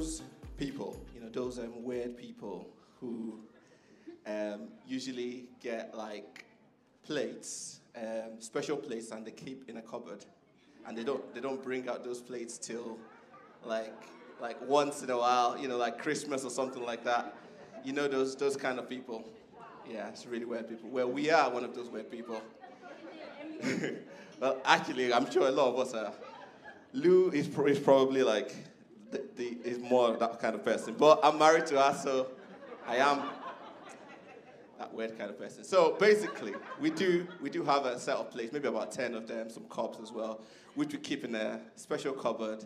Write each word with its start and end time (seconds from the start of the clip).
those 0.00 0.22
people, 0.56 0.98
you 1.14 1.20
know, 1.20 1.28
those 1.28 1.58
um, 1.58 1.84
weird 1.84 2.16
people 2.16 2.66
who 3.00 3.38
um, 4.26 4.68
usually 4.88 5.44
get 5.62 5.94
like 5.94 6.46
plates, 7.04 7.80
um, 7.94 8.38
special 8.38 8.78
plates, 8.78 9.10
and 9.10 9.26
they 9.26 9.30
keep 9.30 9.68
in 9.68 9.76
a 9.76 9.82
cupboard, 9.82 10.24
and 10.86 10.96
they 10.96 11.04
don't 11.04 11.34
they 11.34 11.40
don't 11.42 11.62
bring 11.62 11.86
out 11.86 12.02
those 12.02 12.22
plates 12.22 12.56
till 12.56 12.96
like 13.62 13.92
like 14.40 14.56
once 14.66 15.02
in 15.02 15.10
a 15.10 15.18
while, 15.18 15.58
you 15.58 15.68
know, 15.68 15.76
like 15.76 15.98
Christmas 15.98 16.44
or 16.44 16.50
something 16.50 16.82
like 16.82 17.04
that. 17.04 17.36
You 17.84 17.92
know 17.92 18.08
those 18.08 18.34
those 18.34 18.56
kind 18.56 18.78
of 18.78 18.88
people. 18.88 19.28
Yeah, 19.86 20.08
it's 20.08 20.24
really 20.24 20.46
weird 20.46 20.66
people. 20.66 20.88
Well, 20.88 21.10
we 21.10 21.30
are 21.30 21.50
one 21.50 21.62
of 21.62 21.74
those 21.74 21.90
weird 21.90 22.10
people. 22.10 22.40
well, 24.40 24.62
actually, 24.64 25.12
I'm 25.12 25.30
sure 25.30 25.46
a 25.46 25.50
lot 25.50 25.74
of 25.74 25.78
us 25.78 25.92
are. 25.92 26.14
Lou 26.94 27.28
is, 27.32 27.48
is 27.48 27.78
probably 27.78 28.22
like 28.22 28.54
the, 29.10 29.22
the, 29.36 29.58
is 29.64 29.78
more 29.78 30.16
that 30.16 30.40
kind 30.40 30.54
of 30.54 30.64
person. 30.64 30.94
But 30.98 31.20
I'm 31.22 31.38
married 31.38 31.66
to 31.66 31.80
her, 31.80 31.94
so 31.94 32.28
I 32.86 32.96
am 32.96 33.22
that 34.78 34.92
weird 34.94 35.18
kind 35.18 35.30
of 35.30 35.38
person. 35.38 35.64
So 35.64 35.96
basically, 35.98 36.54
we 36.80 36.90
do 36.90 37.26
we 37.40 37.50
do 37.50 37.62
have 37.64 37.86
a 37.86 37.98
set 37.98 38.16
of 38.16 38.30
plates, 38.30 38.52
maybe 38.52 38.68
about 38.68 38.92
ten 38.92 39.14
of 39.14 39.26
them, 39.26 39.50
some 39.50 39.64
cups 39.64 39.98
as 40.02 40.12
well, 40.12 40.40
which 40.74 40.92
we 40.92 40.98
keep 40.98 41.24
in 41.24 41.34
a 41.34 41.60
special 41.76 42.12
cupboard, 42.12 42.64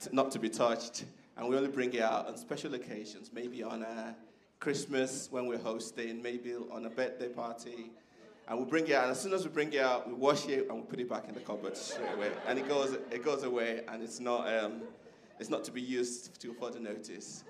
to, 0.00 0.14
not 0.14 0.30
to 0.32 0.38
be 0.38 0.48
touched, 0.48 1.04
and 1.36 1.48
we 1.48 1.56
only 1.56 1.70
bring 1.70 1.92
it 1.92 2.02
out 2.02 2.28
on 2.28 2.36
special 2.36 2.74
occasions, 2.74 3.30
maybe 3.32 3.62
on 3.62 3.82
a 3.82 4.14
Christmas 4.60 5.28
when 5.30 5.46
we're 5.46 5.58
hosting, 5.58 6.22
maybe 6.22 6.54
on 6.70 6.86
a 6.86 6.90
birthday 6.90 7.28
party. 7.28 7.90
And 8.46 8.58
we 8.58 8.66
bring 8.66 8.86
it 8.86 8.92
out, 8.92 9.04
and 9.04 9.12
as 9.12 9.20
soon 9.20 9.32
as 9.32 9.42
we 9.42 9.50
bring 9.50 9.72
it 9.72 9.80
out, 9.80 10.06
we 10.06 10.12
wash 10.12 10.46
it 10.48 10.68
and 10.68 10.78
we 10.78 10.84
put 10.84 11.00
it 11.00 11.08
back 11.08 11.26
in 11.28 11.34
the 11.34 11.40
cupboard 11.40 11.76
straight 11.78 12.12
away. 12.14 12.30
And 12.46 12.58
it 12.58 12.68
goes, 12.68 12.92
it 13.10 13.24
goes 13.24 13.42
away, 13.42 13.84
and 13.88 14.02
it's 14.02 14.20
not, 14.20 14.46
um, 14.52 14.82
it's 15.38 15.50
not 15.50 15.64
to 15.64 15.70
be 15.70 15.80
used 15.80 16.40
to 16.40 16.54
further 16.54 16.80
notice. 16.80 17.44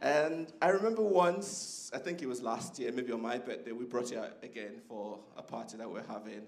And 0.00 0.52
I 0.60 0.68
remember 0.68 1.02
once, 1.02 1.90
I 1.94 1.98
think 1.98 2.20
it 2.20 2.26
was 2.26 2.42
last 2.42 2.78
year, 2.78 2.92
maybe 2.92 3.12
on 3.12 3.22
my 3.22 3.38
birthday, 3.38 3.72
we 3.72 3.86
brought 3.86 4.12
it 4.12 4.18
out 4.18 4.36
again 4.42 4.82
for 4.86 5.18
a 5.36 5.42
party 5.42 5.78
that 5.78 5.90
we're 5.90 6.04
having. 6.06 6.42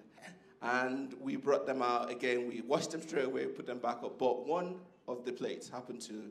And 0.60 1.14
we 1.20 1.36
brought 1.36 1.66
them 1.66 1.80
out 1.80 2.10
again, 2.10 2.48
we 2.48 2.60
washed 2.60 2.90
them 2.90 3.00
straight 3.00 3.24
away, 3.24 3.46
put 3.46 3.66
them 3.66 3.78
back 3.78 4.02
up. 4.02 4.18
But 4.18 4.46
one 4.46 4.80
of 5.08 5.24
the 5.24 5.32
plates 5.32 5.70
happened 5.70 6.02
to, 6.02 6.30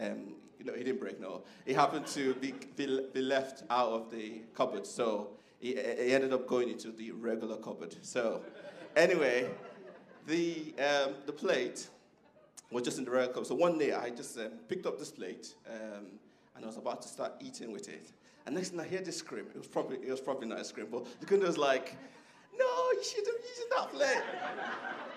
um, 0.00 0.34
you 0.58 0.64
know, 0.64 0.72
he 0.72 0.82
didn't 0.82 0.98
break, 0.98 1.20
no. 1.20 1.42
It 1.66 1.76
happened 1.76 2.06
to 2.08 2.34
be, 2.34 2.52
be, 2.74 3.00
be 3.12 3.20
left 3.20 3.62
out 3.70 3.90
of 3.90 4.10
the 4.10 4.42
cupboard. 4.54 4.86
So 4.86 5.30
he, 5.58 5.74
he 5.74 6.14
ended 6.14 6.32
up 6.32 6.48
going 6.48 6.70
into 6.70 6.90
the 6.90 7.12
regular 7.12 7.56
cupboard. 7.56 7.94
So 8.02 8.42
anyway, 8.96 9.50
the, 10.26 10.74
um, 10.78 11.14
the 11.26 11.32
plate 11.32 11.88
was 12.70 12.82
just 12.82 12.98
in 12.98 13.04
the 13.04 13.10
regular 13.10 13.32
cupboard. 13.32 13.46
So 13.46 13.54
one 13.54 13.78
day 13.78 13.92
I 13.92 14.10
just 14.10 14.38
um, 14.38 14.50
picked 14.68 14.86
up 14.86 14.98
this 14.98 15.10
plate. 15.10 15.54
Um, 15.68 16.06
and 16.56 16.64
I 16.64 16.68
was 16.68 16.76
about 16.76 17.02
to 17.02 17.08
start 17.08 17.32
eating 17.40 17.70
with 17.70 17.88
it. 17.88 18.12
And 18.46 18.54
next 18.54 18.70
thing 18.70 18.80
I 18.80 18.86
hear 18.86 19.00
this 19.00 19.18
scream. 19.18 19.46
It 19.54 19.58
was 19.58 19.66
probably 19.66 19.98
it 19.98 20.10
was 20.10 20.20
probably 20.20 20.48
not 20.48 20.60
a 20.60 20.64
scream, 20.64 20.86
but 20.90 21.06
the 21.20 21.26
kid 21.26 21.42
was 21.42 21.58
like, 21.58 21.96
"No, 22.56 22.66
you 22.92 23.02
shouldn't 23.02 23.28
have 23.28 23.44
used 23.44 23.70
that 23.76 23.92
plate." 23.92 24.22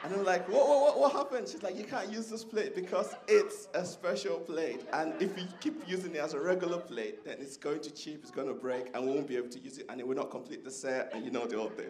And 0.01 0.13
I'm 0.13 0.23
like, 0.23 0.47
what, 0.47 0.65
what, 0.65 0.79
what, 0.79 0.99
what 1.01 1.11
happened? 1.11 1.49
She's 1.49 1.61
like, 1.61 1.75
you 1.75 1.83
can't 1.83 2.09
use 2.09 2.27
this 2.27 2.45
plate 2.45 2.73
because 2.73 3.13
it's 3.27 3.67
a 3.73 3.83
special 3.83 4.39
plate. 4.39 4.79
And 4.93 5.21
if 5.21 5.37
you 5.37 5.45
keep 5.59 5.85
using 5.89 6.15
it 6.15 6.19
as 6.19 6.33
a 6.33 6.39
regular 6.39 6.77
plate, 6.77 7.25
then 7.25 7.35
it's 7.41 7.57
going 7.57 7.81
to 7.81 7.91
chip, 7.91 8.19
it's 8.21 8.31
going 8.31 8.47
to 8.47 8.53
break, 8.53 8.91
and 8.93 9.05
we 9.05 9.11
won't 9.11 9.27
be 9.27 9.35
able 9.35 9.49
to 9.49 9.59
use 9.59 9.77
it, 9.77 9.87
and 9.89 9.99
it 9.99 10.07
will 10.07 10.15
not 10.15 10.31
complete 10.31 10.63
the 10.63 10.71
set, 10.71 11.11
and 11.13 11.25
you 11.25 11.31
know 11.31 11.45
the 11.45 11.57
whole 11.57 11.67
thing. 11.67 11.89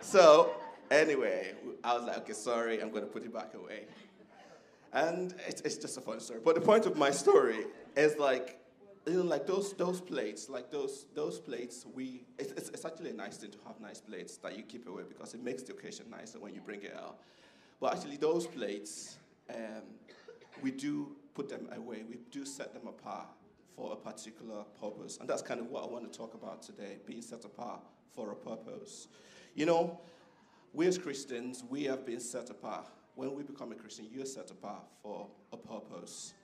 So, 0.00 0.52
anyway, 0.92 1.54
I 1.82 1.94
was 1.94 2.04
like, 2.04 2.18
okay, 2.18 2.32
sorry, 2.32 2.80
I'm 2.80 2.90
going 2.90 3.02
to 3.02 3.10
put 3.10 3.24
it 3.24 3.34
back 3.34 3.54
away. 3.54 3.86
And 4.92 5.34
it's, 5.46 5.60
it's 5.62 5.76
just 5.76 5.98
a 5.98 6.00
fun 6.00 6.20
story. 6.20 6.40
But 6.44 6.54
the 6.54 6.60
point 6.60 6.86
of 6.86 6.96
my 6.96 7.10
story 7.10 7.66
is 7.96 8.16
like, 8.18 8.58
you 9.06 9.14
know, 9.14 9.22
like 9.22 9.46
those 9.46 9.72
those 9.74 10.00
plates, 10.00 10.48
like 10.48 10.70
those 10.70 11.06
those 11.14 11.38
plates, 11.38 11.86
we 11.94 12.24
it's, 12.38 12.52
it's, 12.52 12.68
it's, 12.70 12.84
actually 12.84 13.10
a 13.10 13.14
nice 13.14 13.38
thing 13.38 13.50
to 13.50 13.58
have 13.66 13.80
nice 13.80 14.00
plates 14.00 14.36
that 14.38 14.56
you 14.56 14.62
keep 14.62 14.86
away 14.86 15.02
because 15.08 15.34
it 15.34 15.42
makes 15.42 15.62
the 15.62 15.72
occasion 15.72 16.06
nicer 16.10 16.38
when 16.38 16.54
you 16.54 16.60
bring 16.60 16.82
it 16.82 16.94
out. 16.96 17.18
But 17.80 17.94
actually, 17.94 18.16
those 18.16 18.46
plates, 18.46 19.18
um, 19.54 19.82
we 20.62 20.70
do 20.70 21.16
put 21.34 21.48
them 21.48 21.68
away. 21.74 22.02
We 22.08 22.18
do 22.30 22.44
set 22.44 22.74
them 22.74 22.86
apart 22.86 23.28
for 23.74 23.92
a 23.92 23.96
particular 23.96 24.64
purpose, 24.80 25.18
and 25.18 25.28
that's 25.28 25.42
kind 25.42 25.60
of 25.60 25.70
what 25.70 25.84
I 25.84 25.86
want 25.86 26.10
to 26.10 26.18
talk 26.18 26.34
about 26.34 26.62
today: 26.62 26.98
being 27.06 27.22
set 27.22 27.44
apart 27.44 27.80
for 28.14 28.32
a 28.32 28.36
purpose. 28.36 29.08
You 29.54 29.66
know, 29.66 30.00
we 30.72 30.86
as 30.86 30.98
Christians, 30.98 31.64
we 31.68 31.84
have 31.84 32.04
been 32.04 32.20
set 32.20 32.50
apart. 32.50 32.88
When 33.18 33.34
we 33.34 33.42
become 33.42 33.72
a 33.72 33.74
Christian, 33.74 34.06
you're 34.14 34.24
set 34.24 34.48
apart 34.52 34.84
for 35.02 35.26
a 35.52 35.56
purpose. 35.56 36.34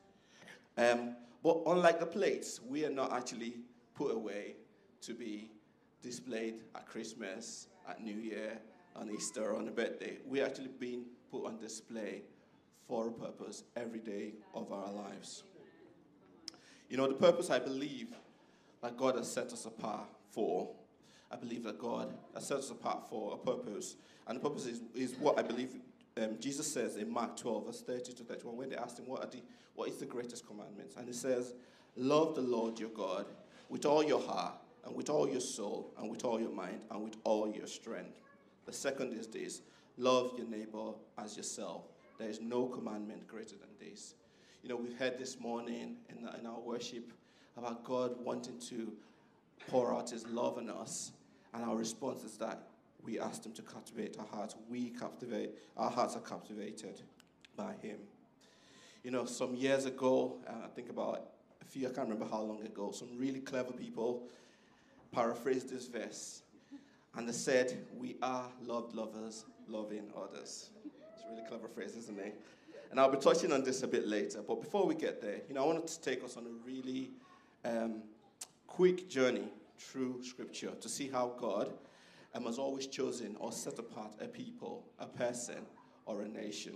Um, 0.77 1.15
but 1.41 1.63
unlike 1.67 2.01
the 2.01 2.07
plates, 2.07 2.59
we 2.69 2.85
are 2.85 2.91
not 2.91 3.13
actually 3.13 3.59
put 3.95 4.13
away 4.13 4.57
to 5.03 5.15
be 5.15 5.53
displayed 6.03 6.55
at 6.75 6.85
Christmas, 6.85 7.69
at 7.89 8.03
New 8.03 8.17
Year, 8.17 8.59
on 8.97 9.09
Easter, 9.09 9.55
on 9.55 9.69
a 9.69 9.71
birthday. 9.71 10.19
We're 10.27 10.45
actually 10.45 10.71
being 10.81 11.05
put 11.31 11.47
on 11.47 11.61
display 11.61 12.23
for 12.89 13.07
a 13.07 13.13
purpose 13.13 13.63
every 13.77 14.01
day 14.01 14.33
of 14.53 14.73
our 14.73 14.91
lives. 14.91 15.45
You 16.91 16.97
know, 16.97 17.07
the 17.07 17.15
purpose 17.15 17.51
I 17.51 17.61
believe 17.61 18.09
that 18.83 18.97
God 18.97 19.15
has 19.15 19.31
set 19.31 19.53
us 19.53 19.65
apart 19.65 20.09
for, 20.33 20.71
I 21.31 21.37
believe 21.37 21.63
that 21.63 21.79
God 21.79 22.13
has 22.35 22.49
set 22.49 22.59
us 22.59 22.71
apart 22.71 23.09
for 23.09 23.35
a 23.35 23.37
purpose. 23.37 23.95
And 24.27 24.37
the 24.37 24.41
purpose 24.41 24.67
is, 24.67 24.81
is 24.93 25.15
what 25.21 25.39
I 25.39 25.43
believe 25.43 25.77
um, 26.23 26.39
Jesus 26.39 26.73
says 26.73 26.97
in 26.97 27.13
Mark 27.13 27.37
12, 27.37 27.67
verse 27.67 27.81
30 27.83 28.13
to 28.13 28.23
31, 28.25 28.57
when 28.57 28.69
they 28.69 28.77
asked 28.77 28.99
him, 28.99 29.07
what, 29.07 29.25
are 29.25 29.31
the, 29.31 29.43
what 29.75 29.89
is 29.89 29.97
the 29.97 30.07
greatest 30.07 30.47
commandments? 30.47 30.95
And 30.97 31.07
he 31.07 31.13
says, 31.15 31.55
Love 31.97 32.35
the 32.35 32.43
Lord 32.43 32.79
your 32.79 32.91
God 32.91 33.27
with 33.69 33.87
all 33.87 34.03
your 34.03 34.21
heart, 34.21 34.55
and 34.85 34.95
with 34.95 35.09
all 35.09 35.29
your 35.29 35.41
soul, 35.41 35.93
and 35.99 36.11
with 36.11 36.25
all 36.25 36.41
your 36.41 36.51
mind, 36.51 36.81
and 36.91 37.03
with 37.03 37.17
all 37.25 37.49
your 37.49 37.67
strength. 37.67 38.21
The 38.67 38.73
second 38.73 39.13
is 39.15 39.27
this 39.29 39.63
love 39.97 40.33
your 40.37 40.47
neighbor 40.47 40.93
as 41.19 41.37
yourself. 41.37 41.85
There 42.19 42.29
is 42.29 42.41
no 42.41 42.67
commandment 42.67 43.27
greater 43.29 43.57
than 43.57 43.69
this. 43.81 44.15
You 44.63 44.69
know, 44.69 44.77
we've 44.77 44.97
heard 44.99 45.19
this 45.19 45.39
morning 45.39 45.97
in, 46.09 46.29
in 46.39 46.47
our 46.47 46.61
worship 46.61 47.13
about 47.57 47.85
God 47.85 48.17
wanting 48.25 48.59
to 48.71 48.93
pour 49.69 49.95
out 49.95 50.11
his 50.11 50.27
love 50.27 50.59
on 50.59 50.69
us, 50.69 51.13
and 51.53 51.65
our 51.65 51.77
response 51.77 52.25
is 52.25 52.37
that 52.39 52.69
we 53.05 53.21
ask 53.21 53.45
him 53.45 53.53
to 53.53 53.63
captivate 53.63 54.17
our 54.19 54.27
hearts. 54.27 54.57
We 54.69 54.91
captivate, 54.91 55.51
our 55.77 55.91
hearts 55.91 56.17
are 56.17 56.21
captivated 56.21 57.03
by 57.57 57.75
him. 57.83 57.99
You 59.03 59.11
know, 59.11 59.27
some 59.27 59.55
years 59.55 59.85
ago, 59.85 60.39
uh, 60.49 60.65
I 60.65 60.69
think 60.69 60.89
about 60.89 61.29
a 61.61 61.65
few, 61.65 61.87
I 61.87 61.91
can't 61.91 62.09
remember 62.09 62.27
how 62.27 62.41
long 62.41 62.63
ago, 62.65 62.91
some 62.93 63.09
really 63.19 63.41
clever 63.41 63.73
people 63.73 64.23
paraphrased 65.13 65.71
this 65.71 65.87
verse. 65.87 66.43
And 67.17 67.29
they 67.29 67.33
said, 67.33 67.77
We 67.97 68.17
are 68.23 68.49
loved 68.65 68.95
lovers, 68.95 69.45
loving 69.69 70.11
others. 70.17 70.71
It's 71.15 71.25
a 71.25 71.31
really 71.31 71.47
clever 71.49 71.69
phrase, 71.69 71.97
isn't 71.97 72.19
it? 72.19 72.41
And 72.91 72.99
I'll 72.99 73.11
be 73.11 73.19
touching 73.19 73.53
on 73.53 73.63
this 73.63 73.83
a 73.83 73.89
bit 73.89 74.07
later. 74.07 74.41
But 74.47 74.61
before 74.61 74.87
we 74.87 74.95
get 74.95 75.21
there, 75.21 75.41
you 75.49 75.55
know, 75.55 75.65
I 75.65 75.67
wanted 75.67 75.87
to 75.89 76.01
take 76.01 76.25
us 76.25 76.37
on 76.37 76.45
a 76.47 76.67
really 76.67 77.11
um, 77.65 78.03
quick 78.67 79.09
journey 79.09 79.49
through 79.79 80.23
Scripture 80.23 80.71
to 80.81 80.89
see 80.89 81.09
how 81.09 81.35
God 81.39 81.73
um, 82.35 82.45
has 82.45 82.59
always 82.59 82.87
chosen 82.87 83.37
or 83.39 83.53
set 83.53 83.79
apart 83.79 84.13
a 84.21 84.27
people, 84.27 84.85
a 84.99 85.07
person, 85.07 85.67
or 86.07 86.23
a 86.23 86.29
nation 86.29 86.75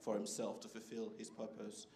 for 0.00 0.14
himself 0.14 0.60
to 0.60 0.68
fulfill 0.68 1.12
his 1.18 1.30
purpose. 1.30 1.86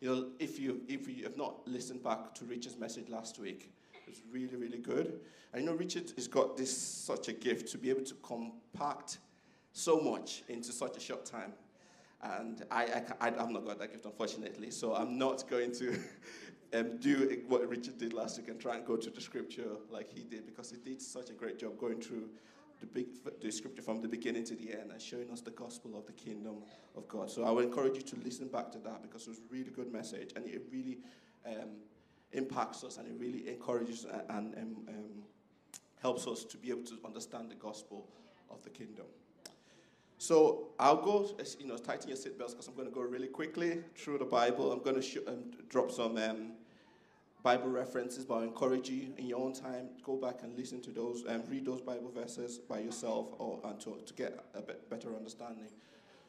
You 0.00 0.08
know, 0.08 0.28
if 0.38 0.58
you, 0.58 0.80
if 0.88 1.08
you 1.08 1.24
have 1.24 1.36
not 1.36 1.66
listened 1.66 2.02
back 2.02 2.34
to 2.36 2.44
Richard's 2.44 2.78
message 2.78 3.08
last 3.08 3.38
week, 3.38 3.70
it's 4.06 4.22
really, 4.30 4.56
really 4.56 4.78
good. 4.78 5.20
And 5.52 5.62
you 5.62 5.70
know, 5.70 5.76
Richard 5.76 6.12
has 6.16 6.26
got 6.26 6.56
this 6.56 6.76
such 6.76 7.28
a 7.28 7.32
gift 7.32 7.70
to 7.72 7.78
be 7.78 7.90
able 7.90 8.04
to 8.04 8.14
compact 8.14 9.18
so 9.72 10.00
much 10.00 10.42
into 10.48 10.72
such 10.72 10.96
a 10.96 11.00
short 11.00 11.24
time. 11.24 11.52
And 12.22 12.64
I, 12.70 12.84
I, 12.84 13.02
I, 13.20 13.24
have 13.30 13.50
not 13.50 13.64
got 13.64 13.78
that 13.78 13.92
gift, 13.92 14.04
unfortunately. 14.04 14.70
So 14.70 14.94
I'm 14.94 15.16
not 15.16 15.48
going 15.48 15.72
to 15.72 15.98
um, 16.74 16.98
do 16.98 17.42
what 17.48 17.66
Richard 17.68 17.98
did 17.98 18.12
last 18.12 18.38
week 18.38 18.48
and 18.48 18.60
try 18.60 18.76
and 18.76 18.84
go 18.84 18.96
to 18.96 19.10
the 19.10 19.20
scripture 19.20 19.68
like 19.90 20.10
he 20.10 20.22
did, 20.22 20.44
because 20.44 20.70
he 20.70 20.76
did 20.76 21.00
such 21.00 21.30
a 21.30 21.32
great 21.32 21.58
job 21.58 21.78
going 21.78 22.00
through 22.00 22.28
the, 22.80 22.86
big, 22.86 23.06
the 23.40 23.50
scripture 23.50 23.82
from 23.82 24.00
the 24.00 24.08
beginning 24.08 24.44
to 24.44 24.54
the 24.54 24.72
end 24.72 24.90
and 24.90 25.00
showing 25.00 25.30
us 25.30 25.40
the 25.40 25.50
gospel 25.50 25.96
of 25.96 26.06
the 26.06 26.12
kingdom 26.12 26.56
of 26.96 27.06
God. 27.08 27.30
So 27.30 27.44
I 27.44 27.50
would 27.50 27.64
encourage 27.64 27.96
you 27.96 28.02
to 28.02 28.16
listen 28.24 28.48
back 28.48 28.72
to 28.72 28.78
that 28.78 29.02
because 29.02 29.26
it 29.26 29.30
was 29.30 29.38
a 29.38 29.52
really 29.52 29.70
good 29.70 29.92
message 29.92 30.32
and 30.34 30.46
it 30.46 30.62
really 30.72 30.98
um, 31.46 31.76
impacts 32.32 32.84
us 32.84 32.96
and 32.96 33.06
it 33.06 33.14
really 33.18 33.48
encourages 33.48 34.06
and, 34.28 34.54
and 34.54 34.76
um, 34.88 35.24
helps 36.00 36.26
us 36.26 36.44
to 36.44 36.56
be 36.56 36.70
able 36.70 36.84
to 36.84 36.98
understand 37.04 37.50
the 37.50 37.54
gospel 37.54 38.08
of 38.50 38.62
the 38.62 38.70
kingdom. 38.70 39.06
So 40.18 40.68
I'll 40.78 41.00
go, 41.00 41.30
you 41.58 41.66
know, 41.66 41.76
tighten 41.76 42.08
your 42.08 42.18
seatbelts 42.18 42.50
because 42.50 42.68
I'm 42.68 42.74
going 42.74 42.88
to 42.88 42.94
go 42.94 43.00
really 43.00 43.28
quickly 43.28 43.82
through 43.96 44.18
the 44.18 44.26
Bible. 44.26 44.70
I'm 44.70 44.82
going 44.82 44.96
to 44.96 45.02
sh- 45.02 45.16
um, 45.26 45.44
drop 45.68 45.90
some 45.90 46.18
um, 46.18 46.52
Bible 47.42 47.68
references, 47.68 48.24
but 48.24 48.38
I 48.38 48.42
encourage 48.44 48.90
you 48.90 49.12
in 49.16 49.26
your 49.26 49.40
own 49.40 49.52
time, 49.52 49.88
go 50.04 50.16
back 50.16 50.42
and 50.42 50.56
listen 50.56 50.80
to 50.82 50.90
those 50.90 51.24
and 51.24 51.48
read 51.48 51.64
those 51.64 51.80
Bible 51.80 52.10
verses 52.14 52.58
by 52.58 52.80
yourself 52.80 53.28
or 53.38 53.60
and 53.64 53.80
to, 53.80 53.98
to 54.04 54.14
get 54.14 54.44
a 54.54 54.60
better 54.90 55.14
understanding. 55.16 55.68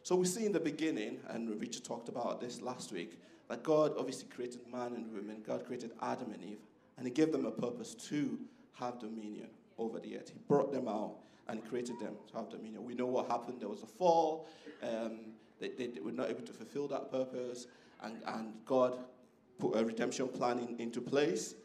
So 0.04 0.16
we 0.16 0.26
see 0.26 0.46
in 0.46 0.52
the 0.52 0.60
beginning, 0.60 1.20
and 1.30 1.60
Richard 1.60 1.84
talked 1.84 2.10
about 2.10 2.42
this 2.42 2.62
last 2.62 2.92
week, 2.92 3.20
that 3.50 3.64
God 3.64 3.94
obviously 3.98 4.28
created 4.30 4.62
man 4.72 4.94
and 4.94 5.12
woman. 5.12 5.44
God 5.46 5.66
created 5.66 5.92
Adam 6.02 6.32
and 6.32 6.44
Eve, 6.44 6.60
and 6.98 7.06
He 7.06 7.12
gave 7.12 7.32
them 7.32 7.46
a 7.46 7.52
purpose 7.52 7.94
to 8.10 8.40
have 8.74 9.00
dominion 9.00 9.50
over 9.78 10.00
the 10.00 10.18
earth. 10.18 10.30
He 10.30 10.40
brought 10.48 10.72
them 10.72 10.88
out 10.88 11.16
and 11.48 11.68
created 11.68 12.00
them 12.00 12.16
to 12.32 12.38
have 12.38 12.50
dominion. 12.50 12.86
We 12.86 12.96
know 12.96 13.08
what 13.08 13.28
happened. 13.28 13.60
There 13.60 13.70
was 13.70 13.84
a 13.84 13.88
fall. 13.88 14.48
Um, 14.82 15.20
they, 15.60 15.70
they, 15.70 15.88
they, 15.88 16.00
were 16.00 16.12
not 16.12 16.30
able 16.30 16.42
to 16.44 16.54
fulfill 16.54 16.88
that 16.88 17.12
purpose, 17.12 17.68
and, 18.02 18.18
and 18.26 18.54
God 18.66 18.98
a 19.82 19.86
redemption 19.86 20.28
plan 20.28 20.60
in, 20.60 20.80
into 20.80 21.02
place. 21.02 21.56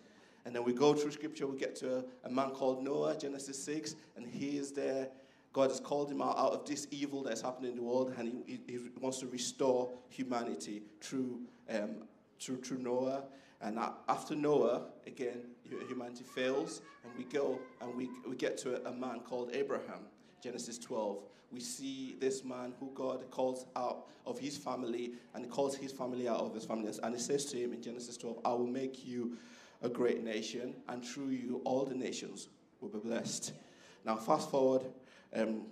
And 0.45 0.55
then 0.55 0.65
we 0.65 0.73
go 0.73 0.95
through 0.95 1.11
scripture, 1.11 1.47
we 1.47 1.59
get 1.59 1.75
to 1.77 1.99
a, 1.99 2.05
a 2.25 2.31
man 2.31 2.51
called 2.51 2.83
Noah, 2.83 3.17
Genesis 3.17 3.63
6, 3.65 3.97
and 4.17 4.27
he 4.27 4.59
is 4.59 4.73
there. 4.73 5.09
God 5.53 5.71
has 5.71 5.81
called 5.81 6.11
him 6.11 6.21
out, 6.21 6.37
out 6.39 6.53
of 6.53 6.65
this 6.67 6.87
evil 6.91 7.23
that's 7.23 7.41
happening 7.41 7.71
in 7.71 7.77
the 7.77 7.83
world, 7.83 8.15
and 8.17 8.29
he, 8.29 8.61
he, 8.67 8.73
he 8.73 8.79
wants 9.01 9.19
to 9.21 9.27
restore 9.27 9.91
humanity 10.09 10.83
through, 11.01 11.41
um, 11.71 12.05
through, 12.39 12.59
through 12.59 12.79
Noah. 12.79 13.25
And 13.61 13.79
after 14.09 14.37
Noah, 14.37 14.83
again, 15.07 15.41
humanity 15.89 16.25
fails, 16.25 16.83
and 17.05 17.13
we 17.17 17.25
go 17.25 17.59
and 17.81 17.97
we, 17.97 18.11
we 18.29 18.37
get 18.37 18.59
to 18.59 18.87
a, 18.87 18.91
a 18.91 18.93
man 18.93 19.21
called 19.21 19.51
Abraham, 19.55 20.01
Genesis 20.47 20.79
12. 20.79 21.19
We 21.51 21.59
see 21.59 22.15
this 22.21 22.45
man 22.45 22.73
who 22.79 22.93
God 22.95 23.29
calls 23.33 23.67
out 23.75 24.07
of 24.25 24.39
his 24.39 24.57
family, 24.57 25.15
and 25.35 25.51
calls 25.51 25.77
his 25.77 25.91
family 25.91 26.29
out 26.29 26.39
of 26.39 26.55
his 26.55 26.65
family. 26.65 26.93
And 27.03 27.15
he 27.15 27.21
says 27.21 27.47
to 27.47 27.57
him 27.57 27.73
in 27.73 27.83
Genesis 27.83 28.17
12, 28.17 28.39
I 28.45 28.51
will 28.51 28.69
make 28.69 29.05
you 29.05 29.37
a 29.83 29.89
great 29.89 30.23
nation, 30.23 30.77
and 30.89 31.05
through 31.05 31.31
you, 31.31 31.61
all 31.65 31.85
the 31.85 31.97
nations 31.97 32.49
will 32.81 32.91
be 32.91 32.99
blessed. 33.01 33.55
Now, 34.05 34.15
fast 34.15 34.49
forward 34.49 34.83
um, 35.35 35.63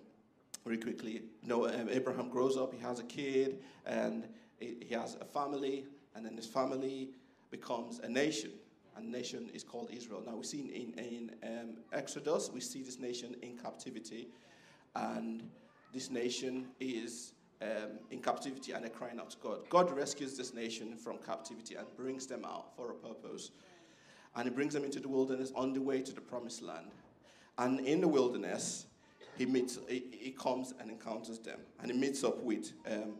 very 0.64 0.78
quickly. 0.78 1.22
You 1.42 1.48
know, 1.48 1.68
um, 1.68 1.88
Abraham 1.88 2.28
grows 2.28 2.56
up, 2.56 2.74
he 2.74 2.80
has 2.80 2.98
a 2.98 3.04
kid, 3.04 3.60
and 3.86 4.26
he, 4.58 4.88
has 4.90 5.16
a 5.20 5.24
family, 5.24 5.84
and 6.16 6.26
then 6.26 6.36
his 6.36 6.46
family 6.46 7.10
becomes 7.52 8.00
a 8.00 8.08
nation. 8.08 8.50
And 8.96 9.10
nation 9.10 9.50
is 9.54 9.62
called 9.62 9.90
Israel. 9.92 10.22
Now 10.26 10.34
we 10.34 10.44
see 10.44 10.60
in, 10.60 10.98
in, 10.98 11.30
in 11.42 11.60
um, 11.60 11.76
Exodus, 11.92 12.50
we 12.52 12.60
see 12.60 12.82
this 12.82 12.98
nation 12.98 13.36
in 13.42 13.56
captivity, 13.56 14.28
and 14.96 15.42
this 15.92 16.10
nation 16.10 16.66
is 16.80 17.32
um, 17.62 17.98
in 18.10 18.20
captivity 18.20 18.72
and 18.72 18.82
they're 18.82 18.90
crying 18.90 19.18
out 19.18 19.30
to 19.30 19.36
God. 19.42 19.68
God 19.70 19.90
rescues 19.96 20.36
this 20.36 20.52
nation 20.54 20.96
from 20.96 21.18
captivity 21.18 21.76
and 21.76 21.86
brings 21.96 22.26
them 22.26 22.44
out 22.44 22.76
for 22.76 22.90
a 22.90 22.94
purpose 22.94 23.50
and 24.36 24.48
he 24.48 24.54
brings 24.54 24.74
them 24.74 24.84
into 24.84 25.00
the 25.00 25.08
wilderness 25.08 25.52
on 25.54 25.72
the 25.72 25.80
way 25.80 26.02
to 26.02 26.12
the 26.12 26.20
promised 26.20 26.62
land. 26.62 26.90
And 27.58 27.80
in 27.80 28.00
the 28.00 28.08
wilderness, 28.08 28.86
he 29.36 29.46
meets, 29.46 29.78
he, 29.88 30.04
he 30.10 30.30
comes 30.32 30.74
and 30.80 30.90
encounters 30.90 31.38
them, 31.38 31.60
and 31.80 31.90
he 31.90 31.96
meets 31.96 32.24
up 32.24 32.42
with, 32.42 32.72
um, 32.90 33.14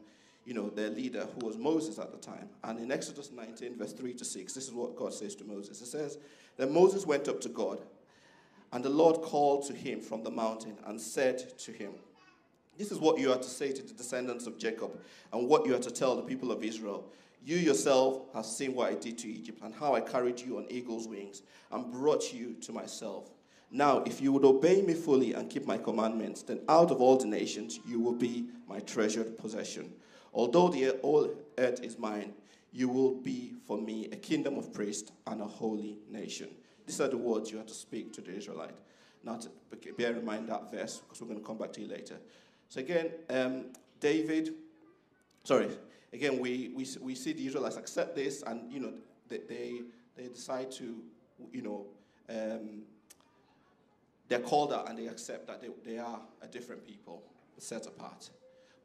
you 0.44 0.55
know, 0.55 0.70
their 0.70 0.91
leader 0.91 1.27
who 1.35 1.47
was 1.47 1.56
Moses 1.56 1.99
at 1.99 2.11
the 2.11 2.19
time. 2.19 2.49
And 2.65 2.81
in 2.81 2.91
Exodus 2.91 3.31
19, 3.32 3.79
verse 3.79 3.93
3 3.93 4.12
to 4.15 4.25
6, 4.25 4.53
this 4.53 4.65
is 4.65 4.73
what 4.73 4.97
God 4.97 5.15
says 5.15 5.35
to 5.37 5.44
Moses. 5.44 5.81
It 5.81 5.87
says, 5.87 6.19
Then 6.56 6.73
Moses 6.73 7.06
went 7.06 7.29
up 7.29 7.41
to 7.43 7.49
God, 7.49 7.81
and 8.75 8.85
the 8.85 8.91
Lord 8.91 9.23
called 9.23 9.65
to 9.69 9.73
him 9.73 10.00
from 10.00 10.25
the 10.25 10.32
mountain 10.32 10.76
and 10.85 11.00
said 11.00 11.56
to 11.61 11.71
him, 11.71 11.93
This 12.76 12.91
is 12.91 12.99
what 12.99 13.21
you 13.21 13.32
are 13.32 13.38
to 13.38 13.49
say 13.49 13.71
to 13.71 13.82
the 13.82 13.94
descendants 13.94 14.49
of 14.49 14.59
Jacob, 14.59 14.99
and 15.32 15.49
what 15.49 15.65
you 15.65 15.76
are 15.76 15.81
to 15.81 15.93
tell 15.93 16.17
the 16.17 16.23
people 16.23 16.50
of 16.50 16.65
Israel. 16.65 17.06
You 17.44 17.56
yourself 17.56 18.23
have 18.35 18.44
seen 18.44 18.75
what 18.75 18.91
I 18.91 18.97
did 18.97 19.17
to 19.19 19.29
Egypt 19.29 19.61
and 19.62 19.73
how 19.73 19.94
I 19.94 20.00
carried 20.00 20.41
you 20.41 20.56
on 20.56 20.67
eagle's 20.69 21.06
wings 21.06 21.43
and 21.71 21.93
brought 21.93 22.32
you 22.32 22.55
to 22.62 22.73
myself. 22.73 23.31
Now, 23.71 24.03
if 24.06 24.21
you 24.21 24.32
would 24.32 24.44
obey 24.44 24.82
me 24.82 24.94
fully 24.94 25.35
and 25.35 25.49
keep 25.49 25.67
my 25.67 25.79
commandments, 25.79 26.43
then 26.43 26.59
out 26.69 26.91
of 26.91 27.00
all 27.00 27.17
the 27.17 27.27
nations 27.27 27.79
you 27.87 28.00
will 28.00 28.15
be 28.15 28.47
my 28.69 28.81
treasured 28.81 29.38
possession. 29.38 29.93
Although 30.32 30.70
the 30.70 30.99
whole 31.00 31.32
earth 31.59 31.81
is 31.85 31.97
mine, 31.97 32.32
you 32.73 32.88
will 32.88 33.15
be 33.15 33.53
for 33.69 33.79
me 33.79 34.09
a 34.11 34.17
kingdom 34.17 34.59
of 34.59 34.73
priests 34.73 35.12
and 35.29 35.41
a 35.41 35.47
holy 35.47 35.99
nation. 36.11 36.49
These 36.86 37.00
are 37.00 37.08
the 37.08 37.16
words 37.16 37.50
you 37.50 37.58
have 37.58 37.66
to 37.66 37.75
speak 37.75 38.12
to 38.14 38.20
the 38.20 38.34
Israelite. 38.34 38.75
Now, 39.22 39.38
to 39.38 39.48
bear 39.96 40.12
in 40.12 40.25
mind 40.25 40.48
that 40.48 40.70
verse, 40.70 40.98
because 40.98 41.20
we're 41.20 41.28
going 41.28 41.40
to 41.40 41.46
come 41.46 41.56
back 41.56 41.72
to 41.75 41.82
it 41.82 41.90
later. 41.90 42.16
So, 42.69 42.81
again, 42.81 43.10
um, 43.31 43.66
David, 44.00 44.54
sorry, 45.44 45.70
again, 46.12 46.38
we, 46.38 46.72
we, 46.75 46.86
we 47.00 47.14
see 47.14 47.32
the 47.32 47.46
Israelites 47.46 47.76
accept 47.76 48.14
this, 48.14 48.42
and 48.42 48.70
you 48.70 48.81
know, 48.81 48.92
they, 49.28 49.38
they, 49.48 49.81
they 50.16 50.28
decide 50.28 50.70
to, 50.72 51.02
you 51.52 51.62
know, 51.62 51.86
um, 52.28 52.82
they're 54.28 54.40
called 54.40 54.72
out 54.72 54.88
and 54.88 54.98
they 54.98 55.06
accept 55.06 55.46
that 55.46 55.60
they, 55.60 55.69
they 55.84 55.98
are 55.98 56.20
a 56.42 56.46
different 56.46 56.86
people, 56.86 57.22
set 57.58 57.86
apart. 57.86 58.31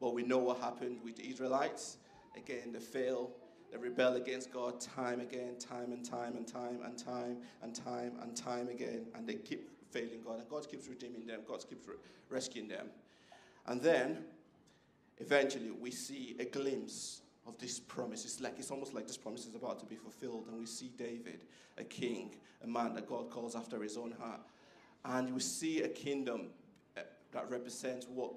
But 0.00 0.14
we 0.14 0.22
know 0.22 0.38
what 0.38 0.58
happened 0.58 0.98
with 1.04 1.16
the 1.16 1.28
Israelites. 1.28 1.96
Again, 2.36 2.72
they 2.72 2.78
fail, 2.78 3.30
they 3.70 3.78
rebel 3.78 4.14
against 4.16 4.52
God 4.52 4.80
time 4.80 5.20
again, 5.20 5.56
time 5.58 5.92
and 5.92 6.04
time 6.04 6.36
and 6.36 6.46
time 6.46 6.80
and 6.84 6.98
time 6.98 7.36
and 7.62 7.74
time 7.74 8.12
and 8.22 8.36
time 8.36 8.68
again, 8.68 9.06
and 9.14 9.26
they 9.28 9.34
keep 9.34 9.70
failing 9.90 10.20
God, 10.24 10.40
and 10.40 10.48
God 10.48 10.68
keeps 10.68 10.88
redeeming 10.88 11.26
them, 11.26 11.40
God 11.46 11.64
keeps 11.68 11.86
re- 11.86 11.94
rescuing 12.28 12.68
them. 12.68 12.88
And 13.66 13.80
then 13.80 14.24
eventually 15.18 15.70
we 15.70 15.90
see 15.90 16.36
a 16.38 16.44
glimpse 16.44 17.22
of 17.46 17.58
this 17.58 17.80
promise. 17.80 18.24
It's 18.24 18.40
like 18.40 18.54
it's 18.58 18.70
almost 18.70 18.94
like 18.94 19.06
this 19.06 19.16
promise 19.16 19.46
is 19.46 19.54
about 19.54 19.78
to 19.80 19.86
be 19.86 19.96
fulfilled, 19.96 20.46
and 20.48 20.58
we 20.58 20.66
see 20.66 20.90
David, 20.96 21.40
a 21.78 21.84
king, 21.84 22.34
a 22.62 22.66
man 22.66 22.94
that 22.94 23.08
God 23.08 23.30
calls 23.30 23.54
after 23.54 23.80
his 23.82 23.96
own 23.96 24.14
heart, 24.18 24.40
and 25.04 25.32
we 25.32 25.40
see 25.40 25.82
a 25.82 25.88
kingdom 25.88 26.48
uh, 26.96 27.02
that 27.32 27.50
represents 27.50 28.06
what 28.06 28.32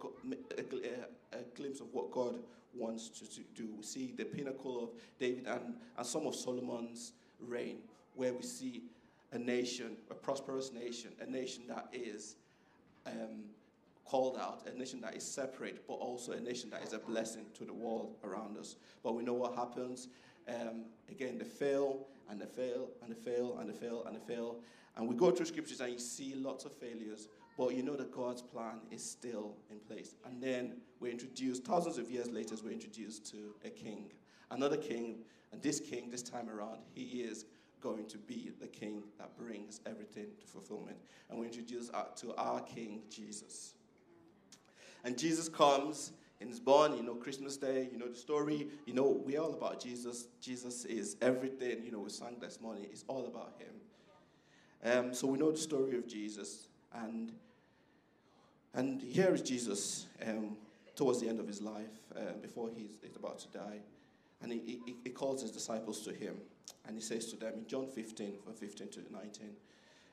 a, 0.58 1.38
a, 1.38 1.44
glimpse 1.56 1.80
of 1.80 1.94
what 1.94 2.12
God 2.12 2.40
wants 2.76 3.10
to, 3.10 3.30
to, 3.30 3.42
do. 3.56 3.70
We 3.78 3.84
see 3.84 4.14
the 4.16 4.26
pinnacle 4.26 4.84
of 4.84 4.90
David 5.20 5.46
and, 5.48 5.76
and 5.98 6.06
some 6.06 6.26
of 6.28 6.36
Solomon's 6.36 7.14
reign, 7.40 7.78
where 8.16 8.34
we 8.34 8.44
see 8.44 8.84
a 9.32 9.38
nation, 9.38 9.98
a 10.12 10.14
prosperous 10.14 10.72
nation, 10.72 11.12
a 11.20 11.30
nation 11.30 11.64
that 11.68 11.88
is 11.92 12.36
um, 13.06 13.46
called 14.06 14.38
out, 14.38 14.68
a 14.72 14.78
nation 14.78 15.02
that 15.02 15.16
is 15.16 15.24
separate, 15.24 15.88
but 15.88 15.94
also 15.94 16.34
a 16.34 16.40
nation 16.40 16.70
that 16.70 16.84
is 16.84 16.94
a 16.94 17.00
blessing 17.00 17.46
to 17.56 17.66
the 17.66 17.74
world 17.74 18.16
around 18.24 18.58
us. 18.58 18.76
But 19.04 19.16
we 19.16 19.24
know 19.24 19.34
what 19.34 19.56
happens. 19.56 20.10
Um, 20.48 20.86
again, 21.10 21.38
they 21.38 21.46
fail, 21.46 22.08
and 22.30 22.40
they 22.40 22.46
fail, 22.46 22.90
and 23.02 23.12
they 23.12 23.16
fail, 23.16 23.58
and 23.60 23.70
they 23.70 23.74
fail, 23.74 24.04
and 24.06 24.16
they 24.16 24.34
fail. 24.34 24.58
And 24.96 25.08
we 25.08 25.16
go 25.16 25.32
through 25.32 25.48
scriptures 25.48 25.82
and 25.82 25.92
you 25.92 26.00
see 26.00 26.36
lots 26.36 26.66
of 26.66 26.74
failures, 26.74 27.28
but 27.58 27.76
you 27.76 27.84
know 27.84 27.96
that 27.96 28.12
God's 28.12 28.42
plan 28.42 28.80
is 28.92 29.04
still 29.04 29.56
in 29.70 29.80
place. 29.80 30.16
And 30.26 30.42
then 30.42 30.78
we're 31.00 31.12
introduced, 31.12 31.64
thousands 31.64 31.98
of 31.98 32.10
years 32.10 32.30
later, 32.32 32.56
we're 32.64 32.72
introduced 32.72 33.30
to 33.32 33.56
a 33.66 33.70
king, 33.70 34.12
another 34.52 34.78
king. 34.78 35.20
And 35.52 35.62
this 35.62 35.80
king, 35.80 36.10
this 36.10 36.24
time 36.24 36.50
around, 36.50 36.80
he 36.94 37.22
is 37.22 37.46
going 37.82 38.06
to 38.08 38.18
be 38.18 38.52
the 38.60 38.68
king 38.68 39.04
that 39.20 39.38
brings 39.38 39.82
everything 39.86 40.28
to 40.40 40.48
fulfillment. 40.48 40.98
And 41.30 41.38
we 41.38 41.46
introduce 41.46 41.90
to 41.90 42.36
our 42.38 42.62
king, 42.62 43.02
Jesus. 43.10 43.74
And 45.04 45.18
Jesus 45.18 45.50
comes 45.50 46.14
and 46.40 46.50
is 46.50 46.60
born, 46.60 46.96
you 46.96 47.04
know, 47.04 47.16
Christmas 47.16 47.58
Day, 47.58 47.90
you 47.92 47.98
know 47.98 48.08
the 48.08 48.16
story. 48.16 48.68
You 48.86 48.94
know, 48.94 49.22
we're 49.24 49.40
all 49.40 49.54
about 49.54 49.82
Jesus. 49.82 50.28
Jesus 50.42 50.86
is 50.86 51.18
everything, 51.22 51.84
you 51.84 51.92
know, 51.92 52.00
we 52.00 52.10
sang 52.10 52.38
this 52.40 52.60
morning. 52.62 52.88
It's 52.90 53.04
all 53.08 53.28
about 53.28 53.54
him. 53.60 53.74
Um, 54.86 55.14
so 55.14 55.28
we 55.28 55.38
know 55.38 55.52
the 55.52 55.58
story 55.58 55.98
of 55.98 56.08
Jesus. 56.08 56.68
And, 56.94 57.32
and 58.74 59.02
here 59.02 59.34
is 59.34 59.42
Jesus 59.42 60.08
um, 60.26 60.58
towards 60.96 61.22
the 61.22 61.28
end 61.28 61.40
of 61.40 61.48
his 61.48 61.62
life, 61.62 61.92
uh, 62.16 62.34
before 62.42 62.70
he's, 62.76 62.98
he's, 63.02 63.16
about 63.16 63.40
to 63.40 63.48
die. 63.50 63.80
And 64.42 64.52
he, 64.52 64.80
he, 64.86 64.96
he 65.04 65.10
calls 65.10 65.42
his 65.42 65.52
disciples 65.52 66.02
to 66.02 66.14
him. 66.14 66.36
And 66.86 66.96
he 66.96 67.02
says 67.02 67.28
to 67.28 67.36
them 67.36 67.54
in 67.56 67.68
John 67.68 67.88
15, 67.88 68.40
from 68.44 68.54
15 68.54 68.88
to 68.90 69.00
19, 69.12 69.50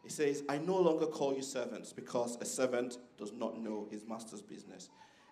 he 0.02 0.08
says, 0.08 0.42
I 0.48 0.58
no 0.58 0.76
longer 0.76 1.06
call 1.06 1.34
you 1.34 1.42
servants 1.42 1.92
because 1.92 2.36
a 2.40 2.44
servant 2.44 2.98
does 3.18 3.32
not 3.32 3.58
know 3.58 3.86
his 3.90 4.06
master's 4.06 4.40
business. 4.40 4.88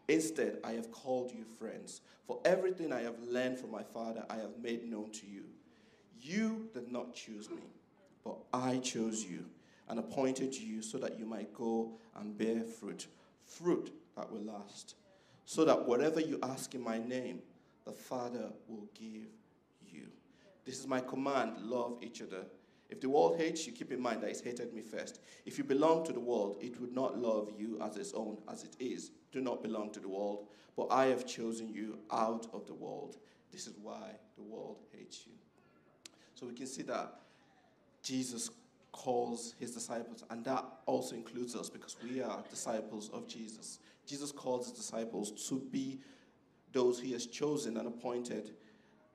Instead, 0.08 0.58
I 0.64 0.72
have 0.72 0.90
called 0.90 1.32
you 1.32 1.44
friends. 1.58 2.00
For 2.26 2.40
everything 2.44 2.92
I 2.92 3.00
have 3.02 3.18
learned 3.20 3.58
from 3.58 3.70
my 3.70 3.82
Father, 3.82 4.24
I 4.28 4.36
have 4.36 4.58
made 4.60 4.90
known 4.90 5.10
to 5.12 5.26
you. 5.26 5.44
You 6.20 6.68
did 6.74 6.90
not 6.90 7.14
choose 7.14 7.48
me, 7.50 7.62
but 8.24 8.36
I 8.52 8.78
chose 8.78 9.24
you 9.24 9.44
and 9.88 9.98
appointed 9.98 10.54
you 10.54 10.82
so 10.82 10.98
that 10.98 11.18
you 11.18 11.24
might 11.24 11.54
go 11.54 11.92
and 12.16 12.36
bear 12.36 12.62
fruit, 12.62 13.06
fruit 13.48 13.92
that 14.16 14.30
will 14.30 14.42
last. 14.42 14.94
So 15.44 15.64
that 15.64 15.86
whatever 15.86 16.20
you 16.20 16.38
ask 16.42 16.74
in 16.74 16.82
my 16.82 16.98
name, 16.98 17.40
the 17.84 17.92
Father 17.92 18.50
will 18.66 18.88
give 18.94 19.28
you. 19.80 20.08
This 20.64 20.78
is 20.78 20.86
my 20.86 21.00
command 21.00 21.56
love 21.58 21.98
each 22.02 22.20
other 22.20 22.44
if 22.88 23.00
the 23.00 23.08
world 23.08 23.36
hates 23.36 23.66
you, 23.66 23.72
keep 23.72 23.92
in 23.92 24.00
mind 24.00 24.22
that 24.22 24.30
it's 24.30 24.40
hated 24.40 24.72
me 24.72 24.80
first. 24.80 25.20
If 25.44 25.58
you 25.58 25.64
belong 25.64 26.04
to 26.06 26.12
the 26.12 26.20
world, 26.20 26.56
it 26.60 26.80
would 26.80 26.94
not 26.94 27.18
love 27.18 27.50
you 27.56 27.78
as 27.82 27.96
its 27.96 28.14
own, 28.14 28.38
as 28.50 28.64
it 28.64 28.76
is. 28.80 29.10
Do 29.30 29.40
not 29.40 29.62
belong 29.62 29.90
to 29.92 30.00
the 30.00 30.08
world, 30.08 30.46
but 30.74 30.86
I 30.90 31.06
have 31.06 31.26
chosen 31.26 31.68
you 31.68 31.98
out 32.10 32.46
of 32.54 32.66
the 32.66 32.72
world. 32.72 33.18
This 33.52 33.66
is 33.66 33.78
why 33.78 34.12
the 34.36 34.42
world 34.42 34.78
hates 34.96 35.26
you. 35.26 35.32
So 36.34 36.46
we 36.46 36.54
can 36.54 36.66
see 36.66 36.82
that 36.82 37.20
Jesus 38.02 38.50
calls 38.98 39.54
his 39.60 39.70
disciples, 39.70 40.24
and 40.28 40.44
that 40.44 40.64
also 40.84 41.14
includes 41.14 41.54
us 41.54 41.70
because 41.70 41.96
we 42.02 42.20
are 42.20 42.42
disciples 42.50 43.10
of 43.12 43.28
Jesus. 43.28 43.78
Jesus 44.04 44.32
calls 44.32 44.68
his 44.68 44.76
disciples 44.76 45.30
to 45.48 45.60
be 45.70 46.00
those 46.72 46.98
he 46.98 47.12
has 47.12 47.26
chosen 47.26 47.76
and 47.76 47.86
appointed 47.86 48.50